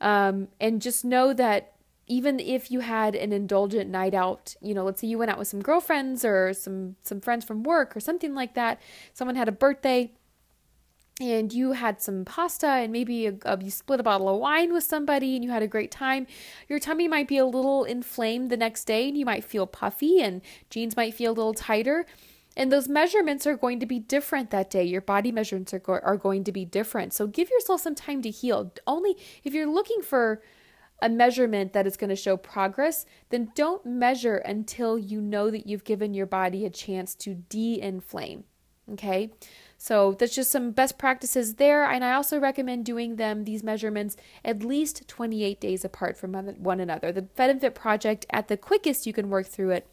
Um, 0.02 0.48
and 0.60 0.82
just 0.82 1.06
know 1.06 1.32
that 1.34 1.74
even 2.08 2.40
if 2.40 2.72
you 2.72 2.80
had 2.80 3.14
an 3.14 3.32
indulgent 3.32 3.90
night 3.90 4.16
out, 4.16 4.56
you 4.62 4.74
know, 4.74 4.84
let's 4.84 5.02
say 5.02 5.08
you 5.08 5.20
went 5.20 5.30
out 5.30 5.38
with 5.38 5.48
some 5.48 5.62
girlfriends 5.62 6.26
or 6.26 6.54
some 6.54 6.96
some 7.04 7.22
friends 7.22 7.46
from 7.46 7.62
work 7.62 7.96
or 7.96 8.00
something 8.00 8.34
like 8.34 8.56
that, 8.56 8.82
someone 9.14 9.36
had 9.36 9.48
a 9.48 9.52
birthday 9.52 10.12
and 11.20 11.52
you 11.52 11.74
had 11.74 12.02
some 12.02 12.24
pasta 12.24 12.68
and 12.68 12.94
maybe 12.94 13.28
a, 13.28 13.34
a, 13.44 13.62
you 13.62 13.72
split 13.72 14.00
a 14.00 14.04
bottle 14.04 14.30
of 14.30 14.40
wine 14.40 14.72
with 14.72 14.84
somebody 14.84 15.36
and 15.36 15.44
you 15.44 15.52
had 15.52 15.64
a 15.64 15.68
great 15.68 15.92
time, 15.92 16.26
your 16.68 16.80
tummy 16.80 17.08
might 17.08 17.28
be 17.28 17.38
a 17.38 17.46
little 17.46 17.84
inflamed 17.84 18.50
the 18.50 18.58
next 18.58 18.86
day 18.86 19.08
and 19.08 19.18
you 19.18 19.26
might 19.26 19.44
feel 19.44 19.68
puffy 19.68 20.22
and 20.22 20.42
jeans 20.70 20.96
might 20.96 21.14
feel 21.14 21.32
a 21.32 21.34
little 21.34 21.54
tighter. 21.54 22.06
And 22.56 22.72
those 22.72 22.88
measurements 22.88 23.46
are 23.46 23.56
going 23.56 23.80
to 23.80 23.86
be 23.86 24.00
different 24.00 24.50
that 24.52 24.70
day. 24.70 24.84
Your 24.84 25.02
body 25.02 25.32
measurements 25.32 25.74
are, 25.74 25.80
go- 25.80 26.00
are 26.04 26.18
going 26.18 26.44
to 26.46 26.52
be 26.52 26.66
different. 26.66 27.14
So 27.14 27.28
give 27.28 27.50
yourself 27.50 27.82
some 27.82 27.96
time 27.96 28.22
to 28.22 28.30
heal. 28.30 28.74
Only 28.88 29.16
if 29.44 29.54
you're 29.54 29.70
looking 29.70 30.02
for 30.02 30.42
a 31.02 31.10
measurement 31.10 31.74
that 31.74 31.88
is 31.88 31.96
going 31.96 32.10
to 32.10 32.16
show 32.16 32.36
progress, 32.36 33.06
then 33.30 33.52
don't 33.56 33.86
measure 33.86 34.38
until 34.38 34.98
you 34.98 35.22
know 35.22 35.50
that 35.50 35.68
you've 35.68 35.86
given 35.86 36.14
your 36.14 36.26
body 36.26 36.66
a 36.66 36.70
chance 36.70 37.16
to 37.16 37.36
de 37.36 37.80
inflame. 37.80 38.44
Okay. 38.92 39.32
So 39.82 40.12
that's 40.12 40.36
just 40.36 40.52
some 40.52 40.72
best 40.72 40.98
practices 40.98 41.56
there. 41.56 41.86
And 41.86 42.04
I 42.04 42.14
also 42.14 42.38
recommend 42.38 42.86
doing 42.86 43.16
them, 43.16 43.46
these 43.46 43.64
measurements, 43.64 44.18
at 44.44 44.62
least 44.62 45.08
28 45.08 45.60
days 45.62 45.86
apart 45.86 46.18
from 46.18 46.34
one 46.34 46.82
another. 46.82 47.14
The 47.14 47.28
Fed 47.34 47.50
and 47.50 47.62
Fit 47.62 47.76
project, 47.76 48.26
at 48.30 48.50
the 48.50 48.58
quickest 48.58 49.08
you 49.08 49.14
can 49.14 49.30
work 49.30 49.48
through 49.48 49.72
it, 49.72 49.88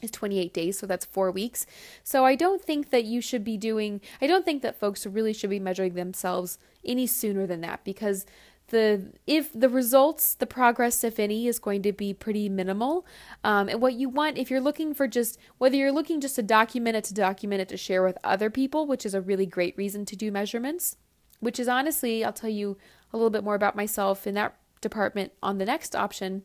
is 0.00 0.10
28 0.10 0.52
days, 0.52 0.78
so 0.78 0.86
that's 0.86 1.04
four 1.04 1.30
weeks. 1.30 1.66
So 2.02 2.24
I 2.24 2.34
don't 2.36 2.62
think 2.62 2.88
that 2.88 3.04
you 3.04 3.20
should 3.20 3.44
be 3.44 3.58
doing, 3.58 4.00
I 4.20 4.26
don't 4.26 4.46
think 4.46 4.62
that 4.62 4.80
folks 4.80 5.06
really 5.06 5.34
should 5.34 5.50
be 5.50 5.60
measuring 5.60 5.94
themselves 5.94 6.58
any 6.84 7.06
sooner 7.06 7.46
than 7.46 7.60
that 7.62 7.84
because 7.84 8.24
the 8.68 9.12
if 9.26 9.52
the 9.52 9.68
results 9.68 10.34
the 10.34 10.46
progress 10.46 11.04
if 11.04 11.18
any 11.18 11.46
is 11.46 11.58
going 11.58 11.82
to 11.82 11.92
be 11.92 12.12
pretty 12.12 12.48
minimal 12.48 13.06
um, 13.44 13.68
and 13.68 13.80
what 13.80 13.94
you 13.94 14.08
want 14.08 14.36
if 14.38 14.50
you're 14.50 14.60
looking 14.60 14.92
for 14.92 15.06
just 15.06 15.38
whether 15.58 15.76
you're 15.76 15.92
looking 15.92 16.20
just 16.20 16.36
to 16.36 16.42
document 16.42 16.96
it 16.96 17.04
to 17.04 17.14
document 17.14 17.60
it 17.60 17.68
to 17.68 17.76
share 17.76 18.02
with 18.02 18.18
other 18.24 18.50
people 18.50 18.86
which 18.86 19.06
is 19.06 19.14
a 19.14 19.20
really 19.20 19.46
great 19.46 19.76
reason 19.76 20.04
to 20.04 20.16
do 20.16 20.32
measurements 20.32 20.96
which 21.40 21.60
is 21.60 21.68
honestly 21.68 22.24
i'll 22.24 22.32
tell 22.32 22.50
you 22.50 22.76
a 23.12 23.16
little 23.16 23.30
bit 23.30 23.44
more 23.44 23.54
about 23.54 23.76
myself 23.76 24.26
in 24.26 24.34
that 24.34 24.56
department 24.80 25.32
on 25.42 25.58
the 25.58 25.64
next 25.64 25.94
option 25.94 26.42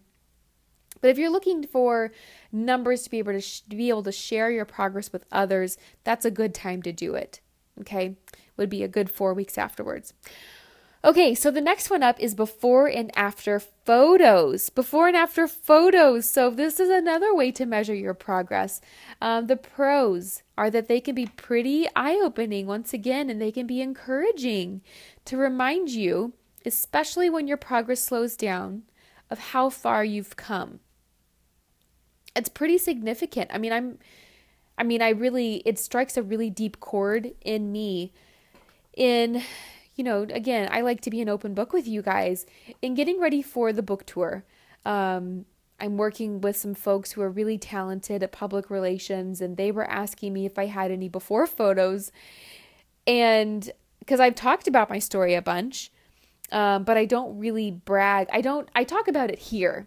but 0.99 1.09
if 1.09 1.17
you're 1.17 1.31
looking 1.31 1.65
for 1.65 2.11
numbers 2.51 3.03
to 3.03 3.09
be 3.09 3.19
able 3.19 3.33
to, 3.33 3.41
sh- 3.41 3.61
to 3.61 3.75
be 3.75 3.89
able 3.89 4.03
to 4.03 4.11
share 4.11 4.51
your 4.51 4.65
progress 4.65 5.11
with 5.11 5.25
others, 5.31 5.77
that's 6.03 6.25
a 6.25 6.31
good 6.31 6.53
time 6.53 6.81
to 6.83 6.91
do 6.91 7.15
it. 7.15 7.39
Okay? 7.79 8.17
Would 8.57 8.69
be 8.69 8.83
a 8.83 8.87
good 8.87 9.09
4 9.09 9.33
weeks 9.33 9.57
afterwards. 9.57 10.13
Okay, 11.03 11.33
so 11.33 11.49
the 11.49 11.61
next 11.61 11.89
one 11.89 12.03
up 12.03 12.19
is 12.19 12.35
before 12.35 12.87
and 12.87 13.11
after 13.17 13.59
photos. 13.59 14.69
Before 14.69 15.07
and 15.07 15.17
after 15.17 15.47
photos. 15.47 16.29
So, 16.29 16.51
this 16.51 16.79
is 16.79 16.89
another 16.89 17.33
way 17.33 17.51
to 17.53 17.65
measure 17.65 17.95
your 17.95 18.13
progress. 18.13 18.81
Um, 19.19 19.47
the 19.47 19.55
pros 19.55 20.43
are 20.57 20.69
that 20.69 20.87
they 20.87 21.01
can 21.01 21.15
be 21.15 21.25
pretty 21.25 21.87
eye 21.95 22.21
opening 22.21 22.67
once 22.67 22.93
again, 22.93 23.31
and 23.31 23.41
they 23.41 23.51
can 23.51 23.65
be 23.65 23.81
encouraging 23.81 24.81
to 25.25 25.37
remind 25.37 25.89
you, 25.89 26.33
especially 26.67 27.31
when 27.31 27.47
your 27.47 27.57
progress 27.57 28.03
slows 28.03 28.35
down, 28.35 28.83
of 29.31 29.39
how 29.39 29.71
far 29.71 30.05
you've 30.05 30.35
come 30.35 30.81
it's 32.35 32.49
pretty 32.49 32.77
significant. 32.77 33.51
I 33.53 33.57
mean, 33.57 33.73
I'm 33.73 33.97
I 34.77 34.83
mean, 34.83 35.01
I 35.01 35.09
really 35.09 35.61
it 35.65 35.77
strikes 35.77 36.17
a 36.17 36.23
really 36.23 36.49
deep 36.49 36.79
chord 36.79 37.31
in 37.41 37.71
me 37.71 38.13
in 38.95 39.43
you 40.01 40.05
know, 40.05 40.23
again, 40.33 40.67
I 40.71 40.81
like 40.81 41.01
to 41.01 41.11
be 41.11 41.21
an 41.21 41.29
open 41.29 41.53
book 41.53 41.73
with 41.73 41.87
you 41.87 42.01
guys 42.01 42.47
in 42.81 42.95
getting 42.95 43.19
ready 43.19 43.43
for 43.43 43.71
the 43.71 43.83
book 43.83 44.03
tour. 44.07 44.43
Um, 44.83 45.45
I'm 45.79 45.95
working 45.95 46.41
with 46.41 46.57
some 46.57 46.73
folks 46.73 47.11
who 47.11 47.21
are 47.21 47.29
really 47.29 47.59
talented 47.59 48.23
at 48.23 48.31
public 48.31 48.71
relations, 48.71 49.41
and 49.41 49.57
they 49.57 49.71
were 49.71 49.85
asking 49.85 50.33
me 50.33 50.47
if 50.47 50.57
I 50.57 50.65
had 50.65 50.89
any 50.89 51.07
before 51.07 51.45
photos. 51.45 52.11
And 53.05 53.69
because 53.99 54.19
I've 54.19 54.33
talked 54.33 54.67
about 54.67 54.89
my 54.89 54.97
story 54.97 55.35
a 55.35 55.41
bunch, 55.43 55.91
um, 56.51 56.83
but 56.83 56.97
I 56.97 57.05
don't 57.05 57.37
really 57.37 57.69
brag. 57.69 58.27
I 58.33 58.41
don't, 58.41 58.69
I 58.73 58.83
talk 58.83 59.07
about 59.07 59.29
it 59.29 59.37
here 59.37 59.85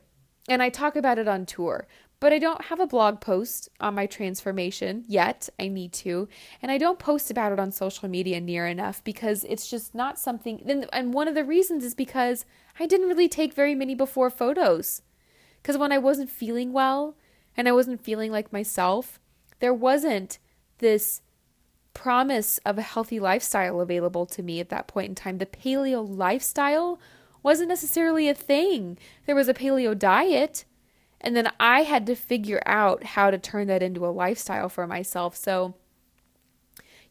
and 0.48 0.62
I 0.62 0.68
talk 0.68 0.94
about 0.94 1.18
it 1.18 1.26
on 1.26 1.44
tour, 1.44 1.88
but 2.20 2.32
I 2.32 2.38
don't 2.38 2.66
have 2.66 2.80
a 2.80 2.86
blog 2.86 3.20
post 3.20 3.68
on 3.80 3.94
my 3.94 4.06
transformation 4.06 5.04
yet. 5.06 5.48
I 5.58 5.68
need 5.68 5.92
to. 5.94 6.28
And 6.62 6.72
I 6.72 6.78
don't 6.78 6.98
post 6.98 7.30
about 7.30 7.52
it 7.52 7.60
on 7.60 7.70
social 7.70 8.08
media 8.08 8.40
near 8.40 8.66
enough 8.66 9.04
because 9.04 9.44
it's 9.44 9.68
just 9.68 9.94
not 9.94 10.18
something. 10.18 10.86
And 10.92 11.12
one 11.12 11.28
of 11.28 11.34
the 11.34 11.44
reasons 11.44 11.84
is 11.84 11.94
because 11.94 12.46
I 12.80 12.86
didn't 12.86 13.08
really 13.08 13.28
take 13.28 13.52
very 13.52 13.74
many 13.74 13.94
before 13.94 14.30
photos. 14.30 15.02
Because 15.60 15.76
when 15.76 15.92
I 15.92 15.98
wasn't 15.98 16.30
feeling 16.30 16.72
well 16.72 17.16
and 17.56 17.68
I 17.68 17.72
wasn't 17.72 18.02
feeling 18.02 18.32
like 18.32 18.52
myself, 18.52 19.20
there 19.60 19.74
wasn't 19.74 20.38
this 20.78 21.20
promise 21.94 22.58
of 22.66 22.76
a 22.76 22.82
healthy 22.82 23.20
lifestyle 23.20 23.80
available 23.80 24.26
to 24.26 24.42
me 24.42 24.60
at 24.60 24.68
that 24.68 24.86
point 24.86 25.08
in 25.10 25.14
time. 25.14 25.38
The 25.38 25.46
paleo 25.46 26.04
lifestyle 26.06 26.98
wasn't 27.42 27.68
necessarily 27.68 28.28
a 28.28 28.34
thing. 28.34 28.98
There 29.26 29.36
was 29.36 29.48
a 29.48 29.54
paleo 29.54 29.96
diet, 29.96 30.64
and 31.24 31.34
then 31.34 31.50
I 31.58 31.82
had 31.82 32.06
to 32.06 32.14
figure 32.14 32.62
out 32.66 33.02
how 33.02 33.30
to 33.30 33.38
turn 33.38 33.66
that 33.68 33.82
into 33.82 34.06
a 34.06 34.08
lifestyle 34.08 34.68
for 34.68 34.86
myself. 34.86 35.34
So, 35.34 35.74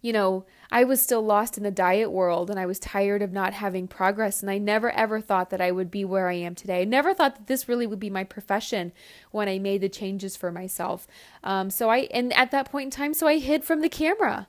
you 0.02 0.14
know, 0.14 0.46
I 0.72 0.84
was 0.84 1.02
still 1.02 1.22
lost 1.22 1.58
in 1.58 1.64
the 1.64 1.72
diet 1.72 2.12
world 2.12 2.50
and 2.50 2.60
I 2.60 2.66
was 2.66 2.78
tired 2.78 3.22
of 3.22 3.34
not 3.34 3.54
having 3.54 3.88
progress. 3.88 4.42
And 4.42 4.52
I 4.52 4.60
never 4.60 4.92
ever 4.92 5.20
thought 5.20 5.50
that 5.50 5.62
I 5.62 5.72
would 5.72 5.90
be 5.90 6.06
where 6.06 6.30
I 6.30 6.34
am 6.34 6.54
today. 6.54 6.82
I 6.82 6.86
never 6.86 7.14
thought 7.14 7.36
that 7.36 7.48
this 7.48 7.68
really 7.68 7.88
would 7.88 8.00
be 8.00 8.10
my 8.10 8.24
profession 8.24 8.92
when 9.32 9.50
I 9.50 9.58
made 9.58 9.82
the 9.82 9.90
changes 9.90 10.38
for 10.38 10.52
myself. 10.52 11.08
Um, 11.44 11.70
so 11.70 11.90
I, 11.90 12.08
and 12.12 12.32
at 12.34 12.52
that 12.52 12.72
point 12.72 12.86
in 12.86 12.92
time, 12.92 13.14
so 13.14 13.28
I 13.28 13.40
hid 13.40 13.64
from 13.64 13.82
the 13.82 13.90
camera. 13.90 14.48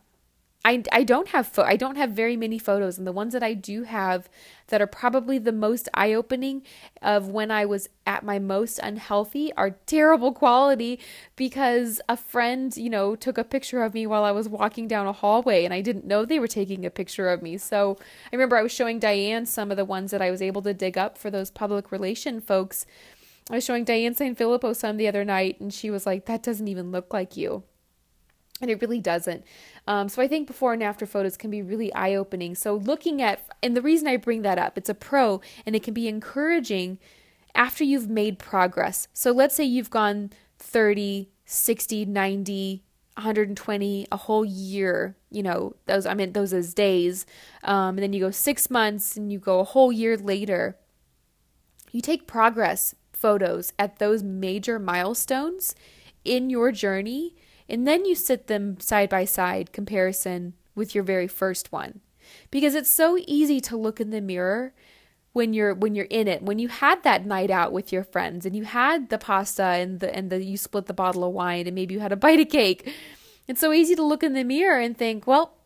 I, 0.64 0.82
I 0.90 1.02
don't 1.04 1.28
have 1.28 1.46
fo- 1.46 1.62
I 1.62 1.76
don't 1.76 1.96
have 1.96 2.12
very 2.12 2.36
many 2.36 2.58
photos 2.58 2.96
and 2.96 3.06
the 3.06 3.12
ones 3.12 3.34
that 3.34 3.42
I 3.42 3.52
do 3.52 3.82
have 3.82 4.30
that 4.68 4.80
are 4.80 4.86
probably 4.86 5.36
the 5.36 5.52
most 5.52 5.90
eye-opening 5.92 6.62
of 7.02 7.28
when 7.28 7.50
I 7.50 7.66
was 7.66 7.90
at 8.06 8.24
my 8.24 8.38
most 8.38 8.78
unhealthy 8.82 9.52
are 9.54 9.70
terrible 9.86 10.32
quality 10.32 10.98
because 11.36 12.00
a 12.08 12.16
friend, 12.16 12.74
you 12.76 12.88
know, 12.88 13.14
took 13.14 13.36
a 13.36 13.44
picture 13.44 13.82
of 13.82 13.92
me 13.92 14.06
while 14.06 14.24
I 14.24 14.30
was 14.30 14.48
walking 14.48 14.88
down 14.88 15.06
a 15.06 15.12
hallway 15.12 15.66
and 15.66 15.74
I 15.74 15.82
didn't 15.82 16.06
know 16.06 16.24
they 16.24 16.38
were 16.38 16.48
taking 16.48 16.86
a 16.86 16.90
picture 16.90 17.28
of 17.28 17.42
me. 17.42 17.58
So, 17.58 17.98
I 18.32 18.36
remember 18.36 18.56
I 18.56 18.62
was 18.62 18.72
showing 18.72 18.98
Diane 18.98 19.44
some 19.44 19.70
of 19.70 19.76
the 19.76 19.84
ones 19.84 20.10
that 20.12 20.22
I 20.22 20.30
was 20.30 20.40
able 20.40 20.62
to 20.62 20.72
dig 20.72 20.96
up 20.96 21.18
for 21.18 21.30
those 21.30 21.50
public 21.50 21.92
relation 21.92 22.40
folks. 22.40 22.86
I 23.50 23.56
was 23.56 23.64
showing 23.64 23.84
Diane 23.84 24.14
Sanfilippo 24.14 24.74
some 24.74 24.96
the 24.96 25.08
other 25.08 25.24
night 25.24 25.60
and 25.60 25.74
she 25.74 25.90
was 25.90 26.06
like, 26.06 26.24
"That 26.24 26.42
doesn't 26.42 26.68
even 26.68 26.90
look 26.90 27.12
like 27.12 27.36
you." 27.36 27.64
And 28.60 28.70
it 28.70 28.80
really 28.80 29.00
doesn't. 29.00 29.44
Um, 29.86 30.08
so 30.08 30.22
I 30.22 30.28
think 30.28 30.46
before 30.46 30.72
and 30.72 30.82
after 30.82 31.06
photos 31.06 31.36
can 31.36 31.50
be 31.50 31.62
really 31.62 31.92
eye 31.92 32.14
opening. 32.14 32.54
So 32.54 32.76
looking 32.76 33.20
at, 33.20 33.40
and 33.62 33.76
the 33.76 33.82
reason 33.82 34.06
I 34.06 34.16
bring 34.16 34.42
that 34.42 34.58
up, 34.58 34.78
it's 34.78 34.88
a 34.88 34.94
pro 34.94 35.40
and 35.66 35.74
it 35.74 35.82
can 35.82 35.94
be 35.94 36.08
encouraging 36.08 36.98
after 37.54 37.84
you've 37.84 38.08
made 38.08 38.38
progress. 38.38 39.08
So 39.12 39.32
let's 39.32 39.54
say 39.54 39.64
you've 39.64 39.90
gone 39.90 40.30
30, 40.58 41.30
60, 41.44 42.04
90, 42.06 42.84
120 43.16 44.08
a 44.10 44.16
whole 44.16 44.44
year 44.44 45.16
you 45.30 45.40
know 45.40 45.76
those 45.86 46.04
i 46.04 46.14
mean 46.14 46.32
those 46.32 46.52
as 46.52 46.74
days 46.74 47.24
um, 47.62 47.90
and 47.90 48.00
then 48.00 48.12
you 48.12 48.18
go 48.18 48.32
six 48.32 48.68
months 48.68 49.16
and 49.16 49.32
you 49.32 49.38
go 49.38 49.60
a 49.60 49.64
whole 49.64 49.92
year 49.92 50.16
later 50.16 50.76
you 51.92 52.00
take 52.00 52.26
progress 52.26 52.92
photos 53.12 53.72
at 53.78 54.00
those 54.00 54.24
major 54.24 54.80
milestones 54.80 55.76
in 56.24 56.50
your 56.50 56.72
journey 56.72 57.36
and 57.68 57.86
then 57.86 58.04
you 58.04 58.14
sit 58.14 58.46
them 58.46 58.78
side 58.80 59.08
by 59.08 59.24
side 59.24 59.72
comparison 59.72 60.54
with 60.74 60.94
your 60.94 61.04
very 61.04 61.28
first 61.28 61.72
one. 61.72 62.00
Because 62.50 62.74
it's 62.74 62.90
so 62.90 63.18
easy 63.26 63.60
to 63.60 63.76
look 63.76 64.00
in 64.00 64.10
the 64.10 64.20
mirror 64.20 64.72
when 65.34 65.52
you're 65.52 65.74
when 65.74 65.94
you're 65.94 66.06
in 66.06 66.28
it 66.28 66.42
when 66.42 66.60
you 66.60 66.68
had 66.68 67.02
that 67.02 67.26
night 67.26 67.50
out 67.50 67.72
with 67.72 67.92
your 67.92 68.04
friends 68.04 68.46
and 68.46 68.54
you 68.54 68.64
had 68.64 69.10
the 69.10 69.18
pasta 69.18 69.64
and 69.64 69.98
the 69.98 70.14
and 70.14 70.30
the 70.30 70.42
you 70.42 70.56
split 70.56 70.86
the 70.86 70.94
bottle 70.94 71.24
of 71.24 71.32
wine 71.32 71.66
and 71.66 71.74
maybe 71.74 71.92
you 71.92 71.98
had 71.98 72.12
a 72.12 72.16
bite 72.24 72.38
of 72.38 72.48
cake 72.48 72.94
it's 73.48 73.60
so 73.60 73.72
easy 73.72 73.96
to 73.96 74.02
look 74.04 74.22
in 74.22 74.32
the 74.32 74.44
mirror 74.44 74.80
and 74.80 74.96
think 74.96 75.26
well 75.26 75.56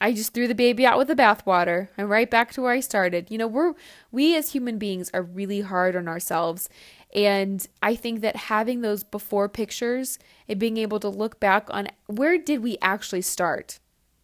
I 0.00 0.12
just 0.12 0.32
threw 0.32 0.48
the 0.48 0.54
baby 0.54 0.86
out 0.86 0.96
with 0.96 1.08
the 1.08 1.14
bathwater. 1.14 1.88
I'm 1.98 2.08
right 2.08 2.30
back 2.30 2.52
to 2.52 2.62
where 2.62 2.72
I 2.72 2.80
started. 2.80 3.30
You 3.30 3.36
know, 3.36 3.46
we're 3.46 3.74
we 4.10 4.34
as 4.34 4.52
human 4.52 4.78
beings 4.78 5.10
are 5.12 5.22
really 5.22 5.60
hard 5.60 5.94
on 5.94 6.08
ourselves. 6.08 6.70
And 7.14 7.66
I 7.82 7.96
think 7.96 8.20
that 8.20 8.36
having 8.36 8.82
those 8.82 9.02
before 9.02 9.48
pictures 9.48 10.18
and 10.48 10.60
being 10.60 10.76
able 10.76 11.00
to 11.00 11.08
look 11.08 11.40
back 11.40 11.66
on 11.70 11.88
where 12.06 12.38
did 12.38 12.62
we 12.62 12.78
actually 12.80 13.22
start? 13.22 13.80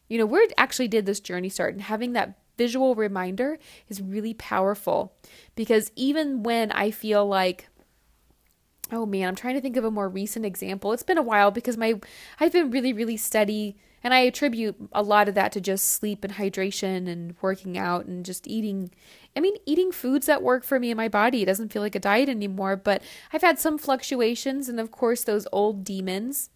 You 0.08 0.18
know, 0.18 0.26
where 0.26 0.46
actually 0.56 0.88
did 0.88 1.04
this 1.04 1.18
journey 1.18 1.48
start? 1.48 1.74
And 1.74 1.82
having 1.82 2.12
that 2.12 2.38
visual 2.56 2.94
reminder 2.94 3.58
is 3.88 4.00
really 4.00 4.34
powerful 4.34 5.14
because 5.54 5.90
even 5.96 6.42
when 6.42 6.72
I 6.72 6.90
feel 6.90 7.26
like 7.26 7.68
oh 8.92 9.04
man, 9.04 9.26
I'm 9.26 9.34
trying 9.34 9.56
to 9.56 9.60
think 9.60 9.76
of 9.76 9.84
a 9.84 9.90
more 9.90 10.08
recent 10.08 10.46
example. 10.46 10.92
It's 10.92 11.02
been 11.02 11.18
a 11.18 11.22
while 11.22 11.50
because 11.50 11.76
my 11.76 11.94
I've 12.38 12.52
been 12.52 12.70
really 12.70 12.92
really 12.92 13.16
steady 13.16 13.76
and 14.04 14.14
I 14.14 14.20
attribute 14.20 14.76
a 14.92 15.02
lot 15.02 15.28
of 15.28 15.34
that 15.34 15.52
to 15.52 15.60
just 15.60 15.90
sleep 15.90 16.22
and 16.22 16.34
hydration 16.34 17.08
and 17.08 17.34
working 17.40 17.76
out 17.76 18.06
and 18.06 18.24
just 18.24 18.46
eating 18.46 18.90
I 19.36 19.40
mean 19.40 19.56
eating 19.66 19.92
foods 19.92 20.26
that 20.26 20.42
work 20.42 20.64
for 20.64 20.80
me 20.80 20.90
and 20.90 20.96
my 20.96 21.08
body. 21.08 21.42
It 21.42 21.46
doesn't 21.46 21.72
feel 21.72 21.82
like 21.82 21.94
a 21.94 22.00
diet 22.00 22.28
anymore, 22.28 22.76
but 22.76 23.02
I've 23.32 23.42
had 23.42 23.58
some 23.58 23.78
fluctuations 23.78 24.68
and 24.68 24.80
of 24.80 24.90
course 24.90 25.24
those 25.24 25.46
old 25.52 25.84
demons 25.84 26.50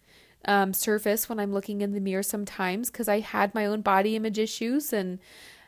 um, 0.45 0.73
surface 0.73 1.29
when 1.29 1.39
I'm 1.39 1.53
looking 1.53 1.81
in 1.81 1.91
the 1.91 1.99
mirror 1.99 2.23
sometimes 2.23 2.89
because 2.89 3.07
I 3.07 3.19
had 3.19 3.53
my 3.53 3.65
own 3.65 3.81
body 3.81 4.15
image 4.15 4.39
issues 4.39 4.91
and 4.91 5.19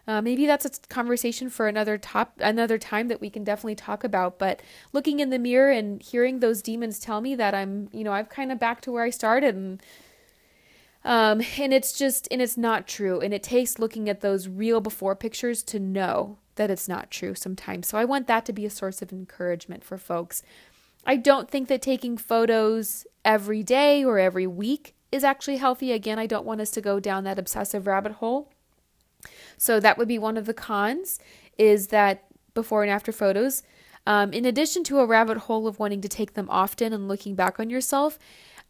uh, 0.07 0.21
maybe 0.21 0.45
that's 0.45 0.65
a 0.65 0.71
conversation 0.89 1.49
for 1.49 1.67
another 1.67 1.97
top 1.97 2.33
another 2.39 2.77
time 2.77 3.07
that 3.07 3.21
we 3.21 3.29
can 3.29 3.43
definitely 3.43 3.75
talk 3.75 4.03
about. 4.03 4.37
But 4.37 4.61
looking 4.91 5.19
in 5.21 5.29
the 5.29 5.39
mirror 5.39 5.71
and 5.71 6.01
hearing 6.01 6.39
those 6.39 6.61
demons 6.61 6.99
tell 6.99 7.21
me 7.21 7.35
that 7.35 7.55
I'm, 7.55 7.89
you 7.93 8.03
know, 8.03 8.11
I've 8.11 8.29
kind 8.29 8.51
of 8.51 8.59
back 8.59 8.81
to 8.81 8.91
where 8.91 9.03
I 9.03 9.09
started, 9.11 9.55
and 9.55 9.81
um, 11.03 11.41
and 11.59 11.73
it's 11.73 11.93
just 11.93 12.27
and 12.31 12.41
it's 12.41 12.57
not 12.57 12.87
true. 12.87 13.19
And 13.19 13.33
it 13.33 13.43
takes 13.43 13.79
looking 13.79 14.09
at 14.09 14.21
those 14.21 14.47
real 14.47 14.81
before 14.81 15.15
pictures 15.15 15.63
to 15.63 15.79
know 15.79 16.37
that 16.55 16.69
it's 16.69 16.87
not 16.87 17.11
true 17.11 17.35
sometimes. 17.35 17.87
So 17.87 17.97
I 17.97 18.05
want 18.05 18.27
that 18.27 18.45
to 18.45 18.53
be 18.53 18.65
a 18.65 18.69
source 18.69 19.01
of 19.01 19.11
encouragement 19.11 19.83
for 19.83 19.97
folks. 19.97 20.43
I 21.05 21.17
don't 21.17 21.49
think 21.49 21.67
that 21.67 21.81
taking 21.81 22.17
photos 22.17 23.05
every 23.25 23.63
day 23.63 24.03
or 24.03 24.19
every 24.19 24.47
week 24.47 24.95
is 25.11 25.23
actually 25.23 25.57
healthy. 25.57 25.91
Again, 25.91 26.17
I 26.17 26.25
don't 26.25 26.45
want 26.45 26.61
us 26.61 26.71
to 26.71 26.81
go 26.81 26.99
down 26.99 27.23
that 27.25 27.39
obsessive 27.39 27.87
rabbit 27.87 28.13
hole. 28.13 28.49
So 29.57 29.79
that 29.79 29.97
would 29.97 30.07
be 30.07 30.17
one 30.17 30.37
of 30.37 30.45
the 30.45 30.53
cons 30.53 31.19
is 31.57 31.87
that 31.87 32.25
before 32.53 32.83
and 32.83 32.91
after 32.91 33.11
photos. 33.11 33.63
Um, 34.05 34.33
in 34.33 34.45
addition 34.45 34.83
to 34.85 34.99
a 34.99 35.05
rabbit 35.05 35.37
hole 35.37 35.67
of 35.67 35.79
wanting 35.79 36.01
to 36.01 36.09
take 36.09 36.33
them 36.33 36.47
often 36.49 36.91
and 36.91 37.07
looking 37.07 37.35
back 37.35 37.59
on 37.59 37.69
yourself, 37.69 38.19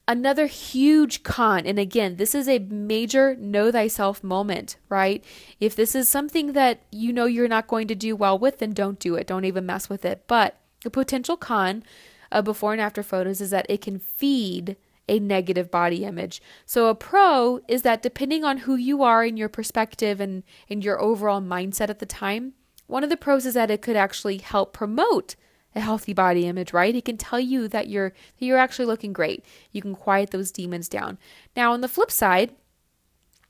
another 0.08 0.48
huge 0.48 1.24
con, 1.24 1.66
and 1.66 1.80
again, 1.80 2.18
this 2.18 2.36
is 2.36 2.48
a 2.48 2.60
major 2.60 3.36
know 3.36 3.72
thyself 3.72 4.24
moment, 4.24 4.76
right? 4.90 5.24
If 5.60 5.76
this 5.76 5.96
is 5.96 6.10
something 6.10 6.54
that 6.54 6.82
you 6.92 7.14
know 7.14 7.26
you're 7.26 7.48
not 7.48 7.68
going 7.68 7.88
to 7.88 7.96
do 7.96 8.16
well 8.16 8.38
with, 8.38 8.60
then 8.60 8.72
don't 8.72 9.00
do 9.00 9.16
it. 9.16 9.28
Don't 9.28 9.46
even 9.46 9.66
mess 9.66 9.90
with 9.90 10.06
it. 10.06 10.24
But 10.28 10.58
a 10.86 10.90
potential 10.90 11.38
con 11.38 11.84
of 12.32 12.46
before 12.46 12.74
and 12.74 12.82
after 12.82 13.04
photos 13.04 13.42
is 13.42 13.52
that 13.52 13.66
it 13.70 13.82
can 13.82 14.00
feed 14.00 14.76
a 15.08 15.20
negative 15.20 15.70
body 15.70 16.06
image. 16.06 16.42
So 16.66 16.88
a 16.88 16.96
pro 16.96 17.60
is 17.68 17.82
that 17.82 18.02
depending 18.02 18.44
on 18.44 18.60
who 18.60 18.76
you 18.76 19.04
are 19.04 19.24
and 19.24 19.38
your 19.38 19.50
perspective 19.50 20.20
and 20.20 20.44
in 20.68 20.82
your 20.82 21.02
overall 21.02 21.42
mindset 21.42 21.90
at 21.90 22.00
the 22.00 22.06
time, 22.06 22.54
one 22.88 23.04
of 23.04 23.10
the 23.10 23.18
pros 23.18 23.46
is 23.46 23.54
that 23.54 23.72
it 23.72 23.82
could 23.82 23.96
actually 23.96 24.38
help 24.38 24.74
promote 24.74 25.36
a 25.76 25.82
healthy 25.82 26.14
body 26.14 26.46
image, 26.48 26.74
right? 26.74 26.96
It 26.96 27.06
can 27.06 27.18
tell 27.18 27.40
you 27.40 27.68
that 27.68 27.88
you're 27.88 28.10
that 28.40 28.46
you're 28.46 28.58
actually 28.58 28.86
looking 28.86 29.14
great. 29.14 29.44
You 29.72 29.82
can 29.82 29.96
quiet 29.96 30.32
those 30.32 30.52
demons 30.52 30.88
down. 30.88 31.18
Now, 31.56 31.74
on 31.74 31.82
the 31.82 31.88
flip 31.88 32.12
side, 32.12 32.54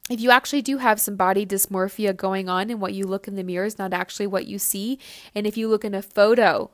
if 0.09 0.19
you 0.19 0.31
actually 0.31 0.61
do 0.61 0.77
have 0.77 0.99
some 0.99 1.15
body 1.15 1.45
dysmorphia 1.45 2.15
going 2.15 2.49
on 2.49 2.69
and 2.69 2.81
what 2.81 2.93
you 2.93 3.05
look 3.05 3.27
in 3.27 3.35
the 3.35 3.43
mirror 3.43 3.65
is 3.65 3.79
not 3.79 3.93
actually 3.93 4.27
what 4.27 4.47
you 4.47 4.59
see, 4.59 4.99
and 5.33 5.47
if 5.47 5.57
you 5.57 5.67
look 5.67 5.85
in 5.85 5.93
a 5.93 6.01
photo, 6.01 6.71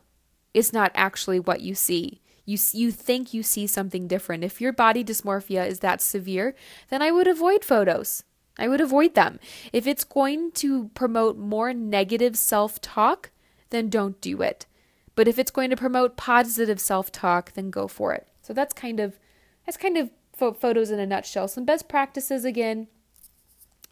it's 0.53 0.73
not 0.73 0.91
actually 0.95 1.39
what 1.39 1.61
you 1.61 1.75
see 1.75 2.21
you 2.49 2.57
you 2.73 2.91
think 2.91 3.33
you 3.33 3.43
see 3.43 3.67
something 3.67 4.07
different. 4.07 4.43
If 4.43 4.59
your 4.59 4.73
body 4.73 5.03
dysmorphia 5.03 5.67
is 5.67 5.79
that 5.79 6.01
severe, 6.01 6.55
then 6.89 7.01
I 7.01 7.11
would 7.11 7.27
avoid 7.27 7.63
photos. 7.63 8.23
I 8.57 8.67
would 8.67 8.81
avoid 8.81 9.13
them. 9.13 9.39
If 9.71 9.87
it's 9.87 10.03
going 10.03 10.51
to 10.53 10.89
promote 10.89 11.37
more 11.37 11.73
negative 11.73 12.37
self-talk, 12.37 13.29
then 13.69 13.89
don't 13.89 14.19
do 14.19 14.41
it. 14.41 14.65
But 15.19 15.27
if 15.27 15.37
it's 15.37 15.51
going 15.51 15.69
to 15.69 15.75
promote 15.75 16.15
positive 16.15 16.79
self-talk, 16.79 17.51
then 17.51 17.71
go 17.71 17.89
for 17.89 18.13
it. 18.13 18.29
So 18.41 18.53
that's 18.53 18.73
kind 18.73 19.01
of 19.01 19.19
that's 19.65 19.75
kind 19.75 19.97
of 19.97 20.11
photos 20.33 20.91
in 20.91 20.99
a 21.01 21.05
nutshell. 21.05 21.49
Some 21.49 21.65
best 21.65 21.89
practices 21.89 22.45
again. 22.45 22.87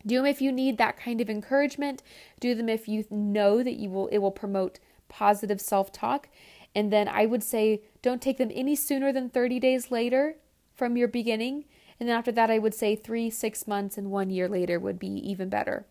Do 0.06 0.16
them 0.16 0.26
if 0.26 0.42
you 0.42 0.54
need 0.54 0.78
that 0.78 0.98
kind 0.98 1.20
of 1.20 1.30
encouragement. 1.30 2.02
Do 2.40 2.56
them 2.56 2.70
if 2.70 2.88
you 2.88 3.04
know 3.12 3.62
that 3.62 3.76
you 3.76 3.90
will 3.90 4.08
it 4.08 4.20
will 4.20 4.32
promote 4.32 4.80
positive 5.10 5.60
self-talk. 5.60 6.30
And 6.74 6.94
then 6.94 7.10
I 7.10 7.26
would 7.26 7.44
say 7.44 7.82
don't 8.02 8.22
take 8.22 8.38
them 8.38 8.52
any 8.54 8.78
sooner 8.78 9.12
than 9.12 9.30
30 9.30 9.60
days 9.60 9.92
later 9.92 10.38
from 10.76 10.96
your 10.96 11.10
beginning. 11.10 11.66
And 12.00 12.08
then 12.08 12.18
after 12.18 12.32
that, 12.32 12.50
I 12.50 12.58
would 12.58 12.74
say 12.74 12.96
three, 12.96 13.30
six 13.30 13.68
months, 13.68 13.98
and 13.98 14.12
one 14.12 14.30
year 14.30 14.48
later 14.48 14.80
would 14.80 14.98
be 14.98 15.10
even 15.30 15.50
better. 15.50 15.88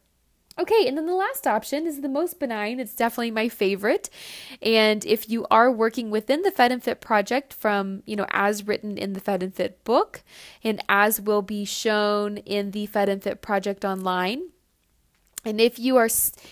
Okay, 0.58 0.88
and 0.88 0.96
then 0.96 1.04
the 1.04 1.14
last 1.14 1.46
option 1.46 1.86
is 1.86 2.00
the 2.00 2.08
most 2.08 2.40
benign. 2.40 2.80
It's 2.80 2.94
definitely 2.94 3.30
my 3.30 3.50
favorite. 3.50 4.08
And 4.62 5.04
if 5.04 5.28
you 5.28 5.46
are 5.50 5.70
working 5.70 6.10
within 6.10 6.40
the 6.42 6.50
Fed 6.50 6.72
and 6.72 6.82
Fit 6.82 7.02
project 7.02 7.52
from, 7.52 8.02
you 8.06 8.16
know, 8.16 8.26
as 8.30 8.66
written 8.66 8.96
in 8.96 9.12
the 9.12 9.20
Fed 9.20 9.42
and 9.42 9.54
Fit 9.54 9.84
book 9.84 10.22
and 10.64 10.82
as 10.88 11.20
will 11.20 11.42
be 11.42 11.66
shown 11.66 12.38
in 12.38 12.70
the 12.70 12.86
Fed 12.86 13.10
and 13.10 13.22
Fit 13.22 13.42
project 13.42 13.84
online, 13.84 14.48
and 15.44 15.60
if 15.60 15.78
you 15.78 15.96
are 15.96 16.08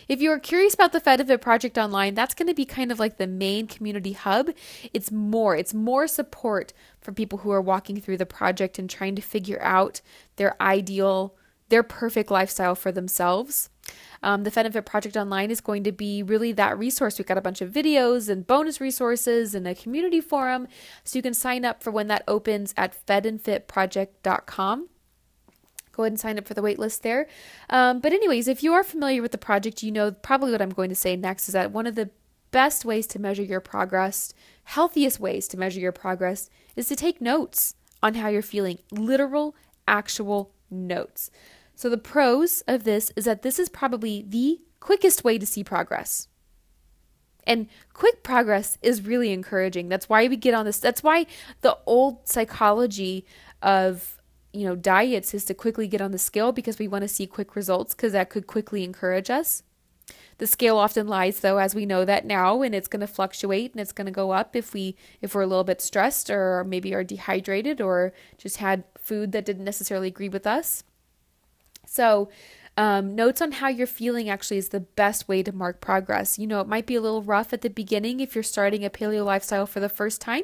if 0.06 0.20
you 0.20 0.30
are 0.30 0.38
curious 0.38 0.74
about 0.74 0.92
the 0.92 1.00
Fed 1.00 1.20
and 1.20 1.28
Fit 1.28 1.40
project 1.40 1.78
online, 1.78 2.14
that's 2.14 2.34
going 2.34 2.46
to 2.46 2.54
be 2.54 2.66
kind 2.66 2.92
of 2.92 2.98
like 2.98 3.16
the 3.16 3.26
main 3.26 3.66
community 3.66 4.12
hub. 4.12 4.50
It's 4.92 5.10
more, 5.10 5.56
it's 5.56 5.74
more 5.74 6.06
support 6.06 6.74
for 7.00 7.10
people 7.10 7.38
who 7.38 7.50
are 7.50 7.60
walking 7.62 8.00
through 8.00 8.18
the 8.18 8.26
project 8.26 8.78
and 8.78 8.88
trying 8.88 9.16
to 9.16 9.22
figure 9.22 9.60
out 9.62 10.02
their 10.36 10.60
ideal, 10.62 11.34
their 11.70 11.82
perfect 11.82 12.30
lifestyle 12.30 12.74
for 12.74 12.92
themselves. 12.92 13.70
Um, 14.22 14.44
the 14.44 14.50
Fed 14.50 14.66
and 14.66 14.72
Fit 14.72 14.86
Project 14.86 15.16
Online 15.16 15.50
is 15.50 15.60
going 15.60 15.84
to 15.84 15.92
be 15.92 16.22
really 16.22 16.52
that 16.52 16.78
resource. 16.78 17.18
We've 17.18 17.26
got 17.26 17.38
a 17.38 17.42
bunch 17.42 17.60
of 17.60 17.70
videos 17.70 18.28
and 18.28 18.46
bonus 18.46 18.80
resources 18.80 19.54
and 19.54 19.66
a 19.66 19.74
community 19.74 20.20
forum. 20.20 20.68
So 21.04 21.18
you 21.18 21.22
can 21.22 21.34
sign 21.34 21.64
up 21.64 21.82
for 21.82 21.90
when 21.90 22.08
that 22.08 22.24
opens 22.26 22.74
at 22.76 22.96
fedandfitproject.com 23.06 24.88
go 25.94 26.02
ahead 26.02 26.10
and 26.10 26.20
sign 26.20 26.38
up 26.38 26.46
for 26.46 26.54
the 26.54 26.60
waitlist 26.60 27.02
there. 27.02 27.28
Um, 27.70 28.00
but, 28.00 28.12
anyways, 28.12 28.48
if 28.48 28.64
you 28.64 28.72
are 28.72 28.82
familiar 28.82 29.22
with 29.22 29.30
the 29.30 29.38
project, 29.38 29.82
you 29.82 29.92
know 29.92 30.10
probably 30.10 30.50
what 30.50 30.60
I'm 30.60 30.70
going 30.70 30.88
to 30.88 30.94
say 30.96 31.14
next 31.14 31.48
is 31.48 31.52
that 31.52 31.70
one 31.70 31.86
of 31.86 31.94
the 31.94 32.10
best 32.50 32.84
ways 32.84 33.06
to 33.08 33.18
measure 33.18 33.42
your 33.42 33.60
progress, 33.60 34.32
healthiest 34.64 35.18
ways 35.18 35.48
to 35.48 35.56
measure 35.56 35.80
your 35.80 35.92
progress, 35.92 36.50
is 36.76 36.86
to 36.88 36.96
take 36.96 37.20
notes 37.20 37.74
on 38.02 38.14
how 38.14 38.28
you're 38.28 38.42
feeling 38.42 38.78
literal, 38.90 39.56
actual 39.88 40.52
notes. 40.70 41.30
So, 41.74 41.88
the 41.88 41.98
pros 41.98 42.62
of 42.68 42.84
this 42.84 43.10
is 43.16 43.24
that 43.24 43.42
this 43.42 43.58
is 43.58 43.68
probably 43.68 44.24
the 44.26 44.60
quickest 44.80 45.24
way 45.24 45.38
to 45.38 45.46
see 45.46 45.64
progress. 45.64 46.28
And 47.46 47.68
quick 47.92 48.22
progress 48.22 48.78
is 48.80 49.04
really 49.06 49.32
encouraging. 49.32 49.88
That's 49.88 50.08
why 50.08 50.28
we 50.28 50.36
get 50.36 50.54
on 50.54 50.64
this. 50.64 50.78
That's 50.78 51.02
why 51.02 51.26
the 51.60 51.76
old 51.86 52.26
psychology 52.26 53.26
of 53.62 54.18
you 54.54 54.66
know, 54.66 54.76
diets 54.76 55.34
is 55.34 55.44
to 55.46 55.54
quickly 55.54 55.88
get 55.88 56.00
on 56.00 56.12
the 56.12 56.18
scale 56.18 56.52
because 56.52 56.78
we 56.78 56.86
want 56.86 57.02
to 57.02 57.08
see 57.08 57.26
quick 57.26 57.56
results 57.56 57.92
because 57.92 58.12
that 58.12 58.30
could 58.30 58.46
quickly 58.46 58.84
encourage 58.84 59.28
us. 59.28 59.64
The 60.38 60.46
scale 60.46 60.76
often 60.76 61.08
lies 61.08 61.40
though 61.40 61.58
as 61.58 61.74
we 61.74 61.86
know 61.86 62.04
that 62.04 62.24
now 62.24 62.62
and 62.62 62.74
it's 62.74 62.88
going 62.88 63.00
to 63.00 63.06
fluctuate 63.06 63.72
and 63.72 63.80
it's 63.80 63.92
going 63.92 64.06
to 64.06 64.12
go 64.12 64.30
up 64.30 64.54
if 64.54 64.72
we 64.72 64.96
if 65.20 65.34
we're 65.34 65.42
a 65.42 65.46
little 65.46 65.64
bit 65.64 65.80
stressed 65.80 66.30
or 66.30 66.64
maybe 66.64 66.94
are 66.94 67.02
dehydrated 67.02 67.80
or 67.80 68.12
just 68.38 68.58
had 68.58 68.84
food 68.96 69.32
that 69.32 69.44
didn't 69.44 69.64
necessarily 69.64 70.08
agree 70.08 70.28
with 70.28 70.46
us. 70.46 70.84
So, 71.86 72.28
um, 72.76 73.14
notes 73.14 73.40
on 73.40 73.52
how 73.52 73.68
you're 73.68 73.86
feeling 73.86 74.28
actually 74.28 74.56
is 74.56 74.70
the 74.70 74.80
best 74.80 75.28
way 75.28 75.44
to 75.44 75.52
mark 75.52 75.80
progress. 75.80 76.38
You 76.40 76.48
know, 76.48 76.60
it 76.60 76.66
might 76.66 76.86
be 76.86 76.96
a 76.96 77.00
little 77.00 77.22
rough 77.22 77.52
at 77.52 77.60
the 77.60 77.70
beginning 77.70 78.18
if 78.18 78.34
you're 78.34 78.42
starting 78.42 78.84
a 78.84 78.90
paleo 78.90 79.24
lifestyle 79.24 79.66
for 79.66 79.78
the 79.78 79.88
first 79.88 80.20
time, 80.20 80.42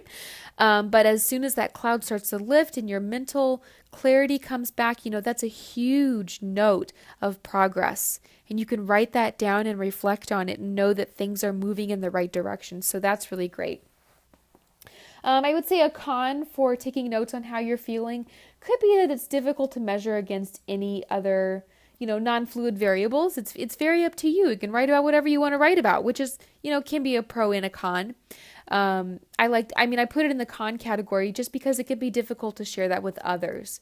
um, 0.59 0.91
but 0.91 1.07
as 1.07 1.25
soon 1.25 1.43
as 1.43 1.57
that 1.57 1.73
cloud 1.73 2.05
starts 2.05 2.31
to 2.31 2.39
lift 2.39 2.77
and 2.77 2.89
your 2.89 3.01
mental 3.01 3.65
clarity 3.91 4.39
comes 4.39 4.71
back, 4.71 5.05
you 5.05 5.11
know, 5.11 5.21
that's 5.21 5.43
a 5.43 5.49
huge 5.49 6.41
note 6.41 6.93
of 7.21 7.43
progress. 7.43 8.21
And 8.49 8.61
you 8.61 8.67
can 8.67 8.87
write 8.87 9.13
that 9.13 9.39
down 9.39 9.67
and 9.67 9.79
reflect 9.79 10.31
on 10.31 10.49
it 10.49 10.59
and 10.61 10.75
know 10.75 10.93
that 10.93 11.15
things 11.15 11.43
are 11.43 11.53
moving 11.53 11.91
in 11.91 12.01
the 12.01 12.11
right 12.11 12.31
direction. 12.31 12.83
So 12.83 13.01
that's 13.01 13.33
really 13.33 13.49
great. 13.49 13.83
Um, 15.23 15.45
I 15.45 15.53
would 15.53 15.67
say 15.67 15.81
a 15.81 15.91
con 15.91 16.45
for 16.45 16.77
taking 16.77 17.09
notes 17.09 17.35
on 17.35 17.45
how 17.45 17.59
you're 17.59 17.77
feeling 17.77 18.27
could 18.61 18.79
be 18.81 18.97
that 18.99 19.11
it's 19.11 19.27
difficult 19.27 19.73
to 19.73 19.81
measure 19.81 20.17
against 20.17 20.61
any 20.69 21.05
other 21.11 21.65
you 22.01 22.07
know, 22.07 22.19
non-fluid 22.19 22.79
variables. 22.79 23.37
It's 23.37 23.55
it's 23.55 23.77
very 23.77 24.05
up 24.05 24.17
to 24.17 24.29
you. 24.29 24.49
You 24.49 24.57
can 24.57 24.73
write 24.73 24.89
about 24.89 25.05
whatever 25.05 25.29
you 25.29 25.39
want 25.39 25.53
to 25.53 25.59
write 25.59 25.79
about, 25.79 26.03
which 26.03 26.19
is, 26.19 26.39
you 26.63 26.71
know, 26.71 26.81
can 26.81 27.03
be 27.03 27.15
a 27.15 27.23
pro 27.23 27.53
and 27.53 27.65
a 27.65 27.71
con. 27.71 28.15
Um, 28.69 29.21
I 29.39 29.49
like 29.49 29.71
I 29.77 29.87
mean, 29.87 29.99
I 29.99 30.07
put 30.07 30.25
it 30.25 30.31
in 30.31 30.39
the 30.39 30.47
con 30.47 30.79
category 30.79 31.31
just 31.31 31.53
because 31.53 31.79
it 31.79 31.85
could 31.85 32.01
be 32.01 32.11
difficult 32.11 32.57
to 32.57 32.65
share 32.65 32.89
that 32.89 33.03
with 33.03 33.19
others. 33.19 33.81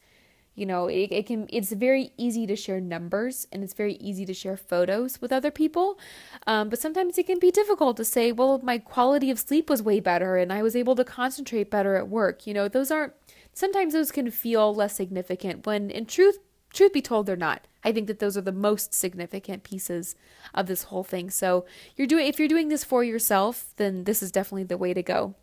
You 0.59 0.67
know, 0.67 0.89
it, 0.89 1.13
it 1.13 1.27
can 1.27 1.47
it's 1.51 1.71
very 1.71 2.11
easy 2.17 2.47
to 2.47 2.57
share 2.57 2.81
numbers 2.81 3.47
and 3.53 3.63
it's 3.63 3.75
very 3.75 3.95
easy 3.95 4.27
to 4.27 4.35
share 4.35 4.57
photos 4.57 5.21
with 5.21 5.33
other 5.33 5.53
people. 5.53 5.99
Um, 6.47 6.69
but 6.69 6.81
sometimes 6.81 7.17
it 7.17 7.27
can 7.27 7.39
be 7.39 7.53
difficult 7.53 7.97
to 7.99 8.05
say, 8.05 8.33
well, 8.33 8.61
my 8.63 8.79
quality 8.79 9.31
of 9.31 9.39
sleep 9.39 9.71
was 9.71 9.83
way 9.83 10.01
better 10.01 10.37
and 10.37 10.53
I 10.53 10.63
was 10.63 10.75
able 10.75 10.97
to 10.97 11.05
concentrate 11.05 11.71
better 11.71 11.95
at 11.95 12.09
work. 12.09 12.47
You 12.47 12.55
know, 12.55 12.67
those 12.67 12.91
aren't 12.91 13.13
sometimes 13.53 13.93
those 13.93 14.11
can 14.11 14.31
feel 14.31 14.75
less 14.75 14.97
significant 14.97 15.65
when 15.65 15.91
in 15.91 16.07
truth 16.07 16.39
truth 16.73 16.93
be 16.93 17.03
told, 17.03 17.27
they're 17.27 17.37
not. 17.37 17.67
I 17.85 17.93
think 17.93 18.09
that 18.09 18.19
those 18.19 18.37
are 18.37 18.43
the 18.43 18.53
most 18.53 18.93
significant 18.93 19.63
pieces 19.63 20.15
of 20.55 20.67
this 20.67 20.85
whole 20.85 21.05
thing. 21.05 21.31
So 21.31 21.65
you're 21.97 22.07
doing 22.07 22.27
if 22.27 22.39
you're 22.39 22.49
doing 22.49 22.69
this 22.69 22.85
for 22.85 23.05
yourself, 23.05 23.75
then 23.77 24.05
this 24.05 24.23
is 24.23 24.33
definitely 24.33 24.65
the 24.65 24.79
way 24.79 24.93
to 24.93 25.03
go. 25.03 25.35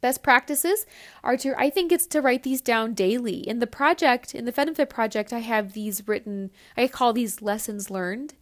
Best 0.00 0.22
practices 0.22 0.86
are 1.24 1.36
to 1.38 1.54
I 1.58 1.70
think 1.70 1.92
it's 1.92 2.06
to 2.08 2.20
write 2.20 2.42
these 2.42 2.60
down 2.60 2.94
daily. 2.94 3.38
In 3.48 3.58
the 3.58 3.66
project, 3.66 4.34
in 4.34 4.44
the 4.44 4.52
Fed 4.52 4.88
project, 4.88 5.32
I 5.32 5.40
have 5.40 5.72
these 5.72 6.06
written 6.06 6.50
I 6.76 6.86
call 6.88 7.12
these 7.12 7.42
lessons 7.42 7.90
learned. 7.90 8.34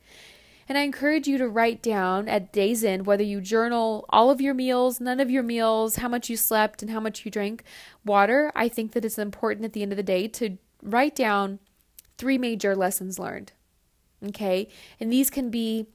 And 0.68 0.76
I 0.76 0.82
encourage 0.82 1.28
you 1.28 1.38
to 1.38 1.48
write 1.48 1.80
down 1.80 2.28
at 2.28 2.52
day's 2.52 2.82
end 2.82 3.06
whether 3.06 3.22
you 3.22 3.40
journal 3.40 4.04
all 4.08 4.30
of 4.30 4.40
your 4.40 4.54
meals, 4.54 5.00
none 5.00 5.20
of 5.20 5.30
your 5.30 5.44
meals, 5.44 5.96
how 5.96 6.08
much 6.08 6.28
you 6.28 6.36
slept, 6.36 6.82
and 6.82 6.90
how 6.90 6.98
much 6.98 7.24
you 7.24 7.30
drank 7.30 7.62
water. 8.04 8.50
I 8.54 8.68
think 8.68 8.92
that 8.92 9.04
it's 9.04 9.18
important 9.18 9.64
at 9.64 9.74
the 9.74 9.82
end 9.82 9.92
of 9.92 9.96
the 9.96 10.02
day 10.02 10.26
to 10.28 10.58
write 10.82 11.14
down 11.14 11.60
three 12.18 12.36
major 12.36 12.74
lessons 12.74 13.18
learned. 13.18 13.52
Okay. 14.26 14.68
And 14.98 15.12
these 15.12 15.30
can 15.30 15.50
be 15.50 15.86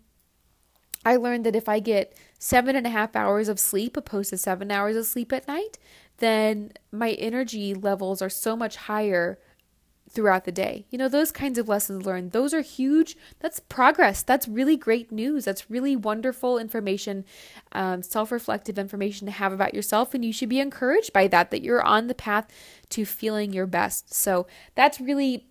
I 1.05 1.15
learned 1.15 1.45
that 1.45 1.55
if 1.55 1.67
I 1.67 1.79
get 1.79 2.15
seven 2.39 2.75
and 2.75 2.85
a 2.85 2.91
half 2.91 3.15
hours 3.15 3.47
of 3.47 3.59
sleep 3.59 3.97
opposed 3.97 4.29
to 4.31 4.37
seven 4.37 4.71
hours 4.71 4.95
of 4.95 5.05
sleep 5.05 5.33
at 5.33 5.47
night, 5.47 5.77
then 6.17 6.71
my 6.91 7.11
energy 7.11 7.73
levels 7.73 8.21
are 8.21 8.29
so 8.29 8.55
much 8.55 8.75
higher 8.75 9.39
throughout 10.09 10.43
the 10.43 10.51
day. 10.51 10.85
You 10.89 10.97
know, 10.97 11.07
those 11.07 11.31
kinds 11.31 11.57
of 11.57 11.69
lessons 11.69 12.05
learned, 12.05 12.31
those 12.31 12.53
are 12.53 12.61
huge. 12.61 13.15
That's 13.39 13.59
progress. 13.59 14.23
That's 14.23 14.47
really 14.47 14.75
great 14.75 15.11
news. 15.11 15.45
That's 15.45 15.69
really 15.69 15.95
wonderful 15.95 16.57
information, 16.57 17.25
um, 17.71 18.03
self 18.03 18.31
reflective 18.31 18.77
information 18.77 19.25
to 19.25 19.31
have 19.31 19.53
about 19.53 19.73
yourself. 19.73 20.13
And 20.13 20.23
you 20.23 20.33
should 20.33 20.49
be 20.49 20.59
encouraged 20.59 21.13
by 21.13 21.27
that, 21.27 21.49
that 21.51 21.63
you're 21.63 21.81
on 21.83 22.07
the 22.07 22.13
path 22.15 22.47
to 22.89 23.05
feeling 23.05 23.53
your 23.53 23.67
best. 23.67 24.13
So 24.13 24.47
that's 24.75 24.99
really 24.99 25.47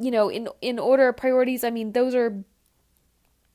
you 0.00 0.10
know, 0.10 0.30
in 0.30 0.48
in 0.62 0.78
order 0.78 1.08
of 1.08 1.16
priorities, 1.18 1.62
I 1.62 1.70
mean, 1.70 1.92
those 1.92 2.14
are 2.14 2.42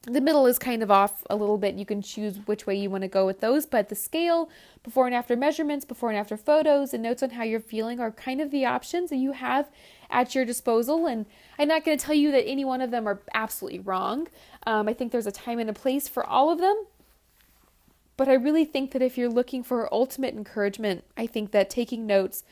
the 0.06 0.22
middle 0.22 0.46
is 0.46 0.60
kind 0.60 0.84
of 0.84 0.92
off 0.92 1.24
a 1.30 1.36
little 1.36 1.58
bit. 1.58 1.76
You 1.76 1.86
can 1.86 2.02
choose 2.02 2.38
which 2.46 2.68
way 2.68 2.76
you 2.76 2.90
want 2.90 3.02
to 3.02 3.08
go 3.08 3.26
with 3.26 3.40
those, 3.40 3.66
but 3.66 3.90
the 3.90 3.96
scale, 3.96 4.50
before 4.84 5.06
and 5.08 5.16
after 5.16 5.36
measurements, 5.36 5.86
before 5.86 6.10
and 6.10 6.18
after 6.18 6.38
photos, 6.38 6.94
and 6.94 7.02
notes 7.02 7.24
on 7.24 7.32
how 7.32 7.44
you're 7.44 7.60
feeling 7.60 8.00
are 8.00 8.12
kind 8.12 8.40
of 8.40 8.52
the 8.52 8.66
options 8.66 9.10
that 9.10 9.18
you 9.18 9.32
have 9.32 9.70
at 10.10 10.36
your 10.36 10.46
disposal. 10.46 11.08
And 11.08 11.26
I'm 11.58 11.68
not 11.68 11.84
going 11.84 11.98
to 11.98 12.06
tell 12.06 12.16
you 12.16 12.32
that 12.32 12.48
any 12.48 12.64
one 12.64 12.82
of 12.82 12.92
them 12.92 13.08
are 13.08 13.22
absolutely 13.34 13.80
wrong. 13.80 14.28
Um, 14.68 14.88
I 14.88 14.94
think 14.94 15.12
there's 15.12 15.28
a 15.28 15.32
time 15.32 15.60
and 15.60 15.70
a 15.70 15.74
place 15.74 16.08
for 16.08 16.26
all 16.26 16.52
of 16.52 16.60
them. 16.60 16.86
But 18.18 18.30
I 18.30 18.34
really 18.34 18.64
think 18.64 18.92
that 18.92 19.02
if 19.02 19.18
you're 19.18 19.30
looking 19.30 19.64
for 19.64 19.94
ultimate 19.94 20.36
encouragement, 20.36 21.04
I 21.18 21.28
think 21.28 21.52
that 21.52 21.70
taking 21.70 22.06
notes 22.06 22.44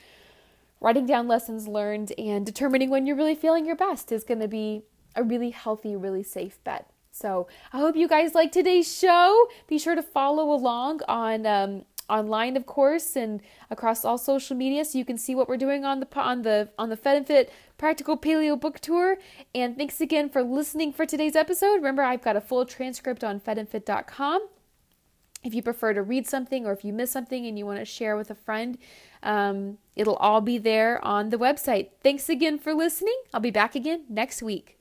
writing 0.81 1.05
down 1.05 1.27
lessons 1.27 1.67
learned 1.67 2.11
and 2.17 2.45
determining 2.45 2.89
when 2.89 3.05
you're 3.05 3.15
really 3.15 3.35
feeling 3.35 3.65
your 3.65 3.75
best 3.75 4.11
is 4.11 4.25
going 4.25 4.41
to 4.41 4.47
be 4.49 4.81
a 5.15 5.23
really 5.23 5.51
healthy, 5.51 5.95
really 5.95 6.23
safe 6.23 6.61
bet. 6.65 6.89
So 7.13 7.47
I 7.71 7.77
hope 7.77 7.95
you 7.95 8.07
guys 8.07 8.33
like 8.33 8.51
today's 8.51 8.91
show. 8.91 9.47
Be 9.67 9.77
sure 9.77 9.93
to 9.93 10.01
follow 10.01 10.51
along 10.51 11.01
on 11.07 11.45
um, 11.45 11.85
online, 12.09 12.57
of 12.57 12.65
course, 12.65 13.15
and 13.15 13.39
across 13.69 14.03
all 14.03 14.17
social 14.17 14.57
media, 14.57 14.83
so 14.83 14.97
you 14.97 15.05
can 15.05 15.19
see 15.19 15.35
what 15.35 15.47
we're 15.47 15.57
doing 15.57 15.85
on 15.85 15.99
the 15.99 16.07
on 16.19 16.41
the 16.41 16.69
on 16.77 16.89
the 16.89 16.97
Fed 16.97 17.17
and 17.17 17.27
Fit 17.27 17.53
Practical 17.77 18.17
Paleo 18.17 18.59
Book 18.59 18.79
Tour. 18.79 19.19
And 19.53 19.77
thanks 19.77 20.01
again 20.01 20.27
for 20.27 20.41
listening 20.41 20.91
for 20.91 21.05
today's 21.05 21.35
episode. 21.35 21.75
Remember, 21.75 22.01
I've 22.01 22.23
got 22.23 22.35
a 22.35 22.41
full 22.41 22.65
transcript 22.65 23.23
on 23.23 23.39
fedandfit.com. 23.39 24.47
If 25.43 25.53
you 25.53 25.61
prefer 25.61 25.93
to 25.93 26.01
read 26.01 26.25
something 26.25 26.65
or 26.65 26.71
if 26.71 26.83
you 26.83 26.93
miss 26.93 27.11
something 27.11 27.45
and 27.45 27.59
you 27.59 27.65
want 27.65 27.77
to 27.79 27.85
share 27.85 28.17
with 28.17 28.31
a 28.31 28.35
friend, 28.35 28.77
um, 29.21 29.77
it'll 29.95 30.15
all 30.15 30.41
be 30.41 30.57
there 30.57 31.03
on 31.05 31.29
the 31.29 31.37
website. 31.37 31.89
Thanks 32.01 32.27
again 32.27 32.57
for 32.57 32.73
listening. 32.73 33.21
I'll 33.33 33.41
be 33.41 33.51
back 33.51 33.75
again 33.75 34.05
next 34.09 34.41
week. 34.41 34.79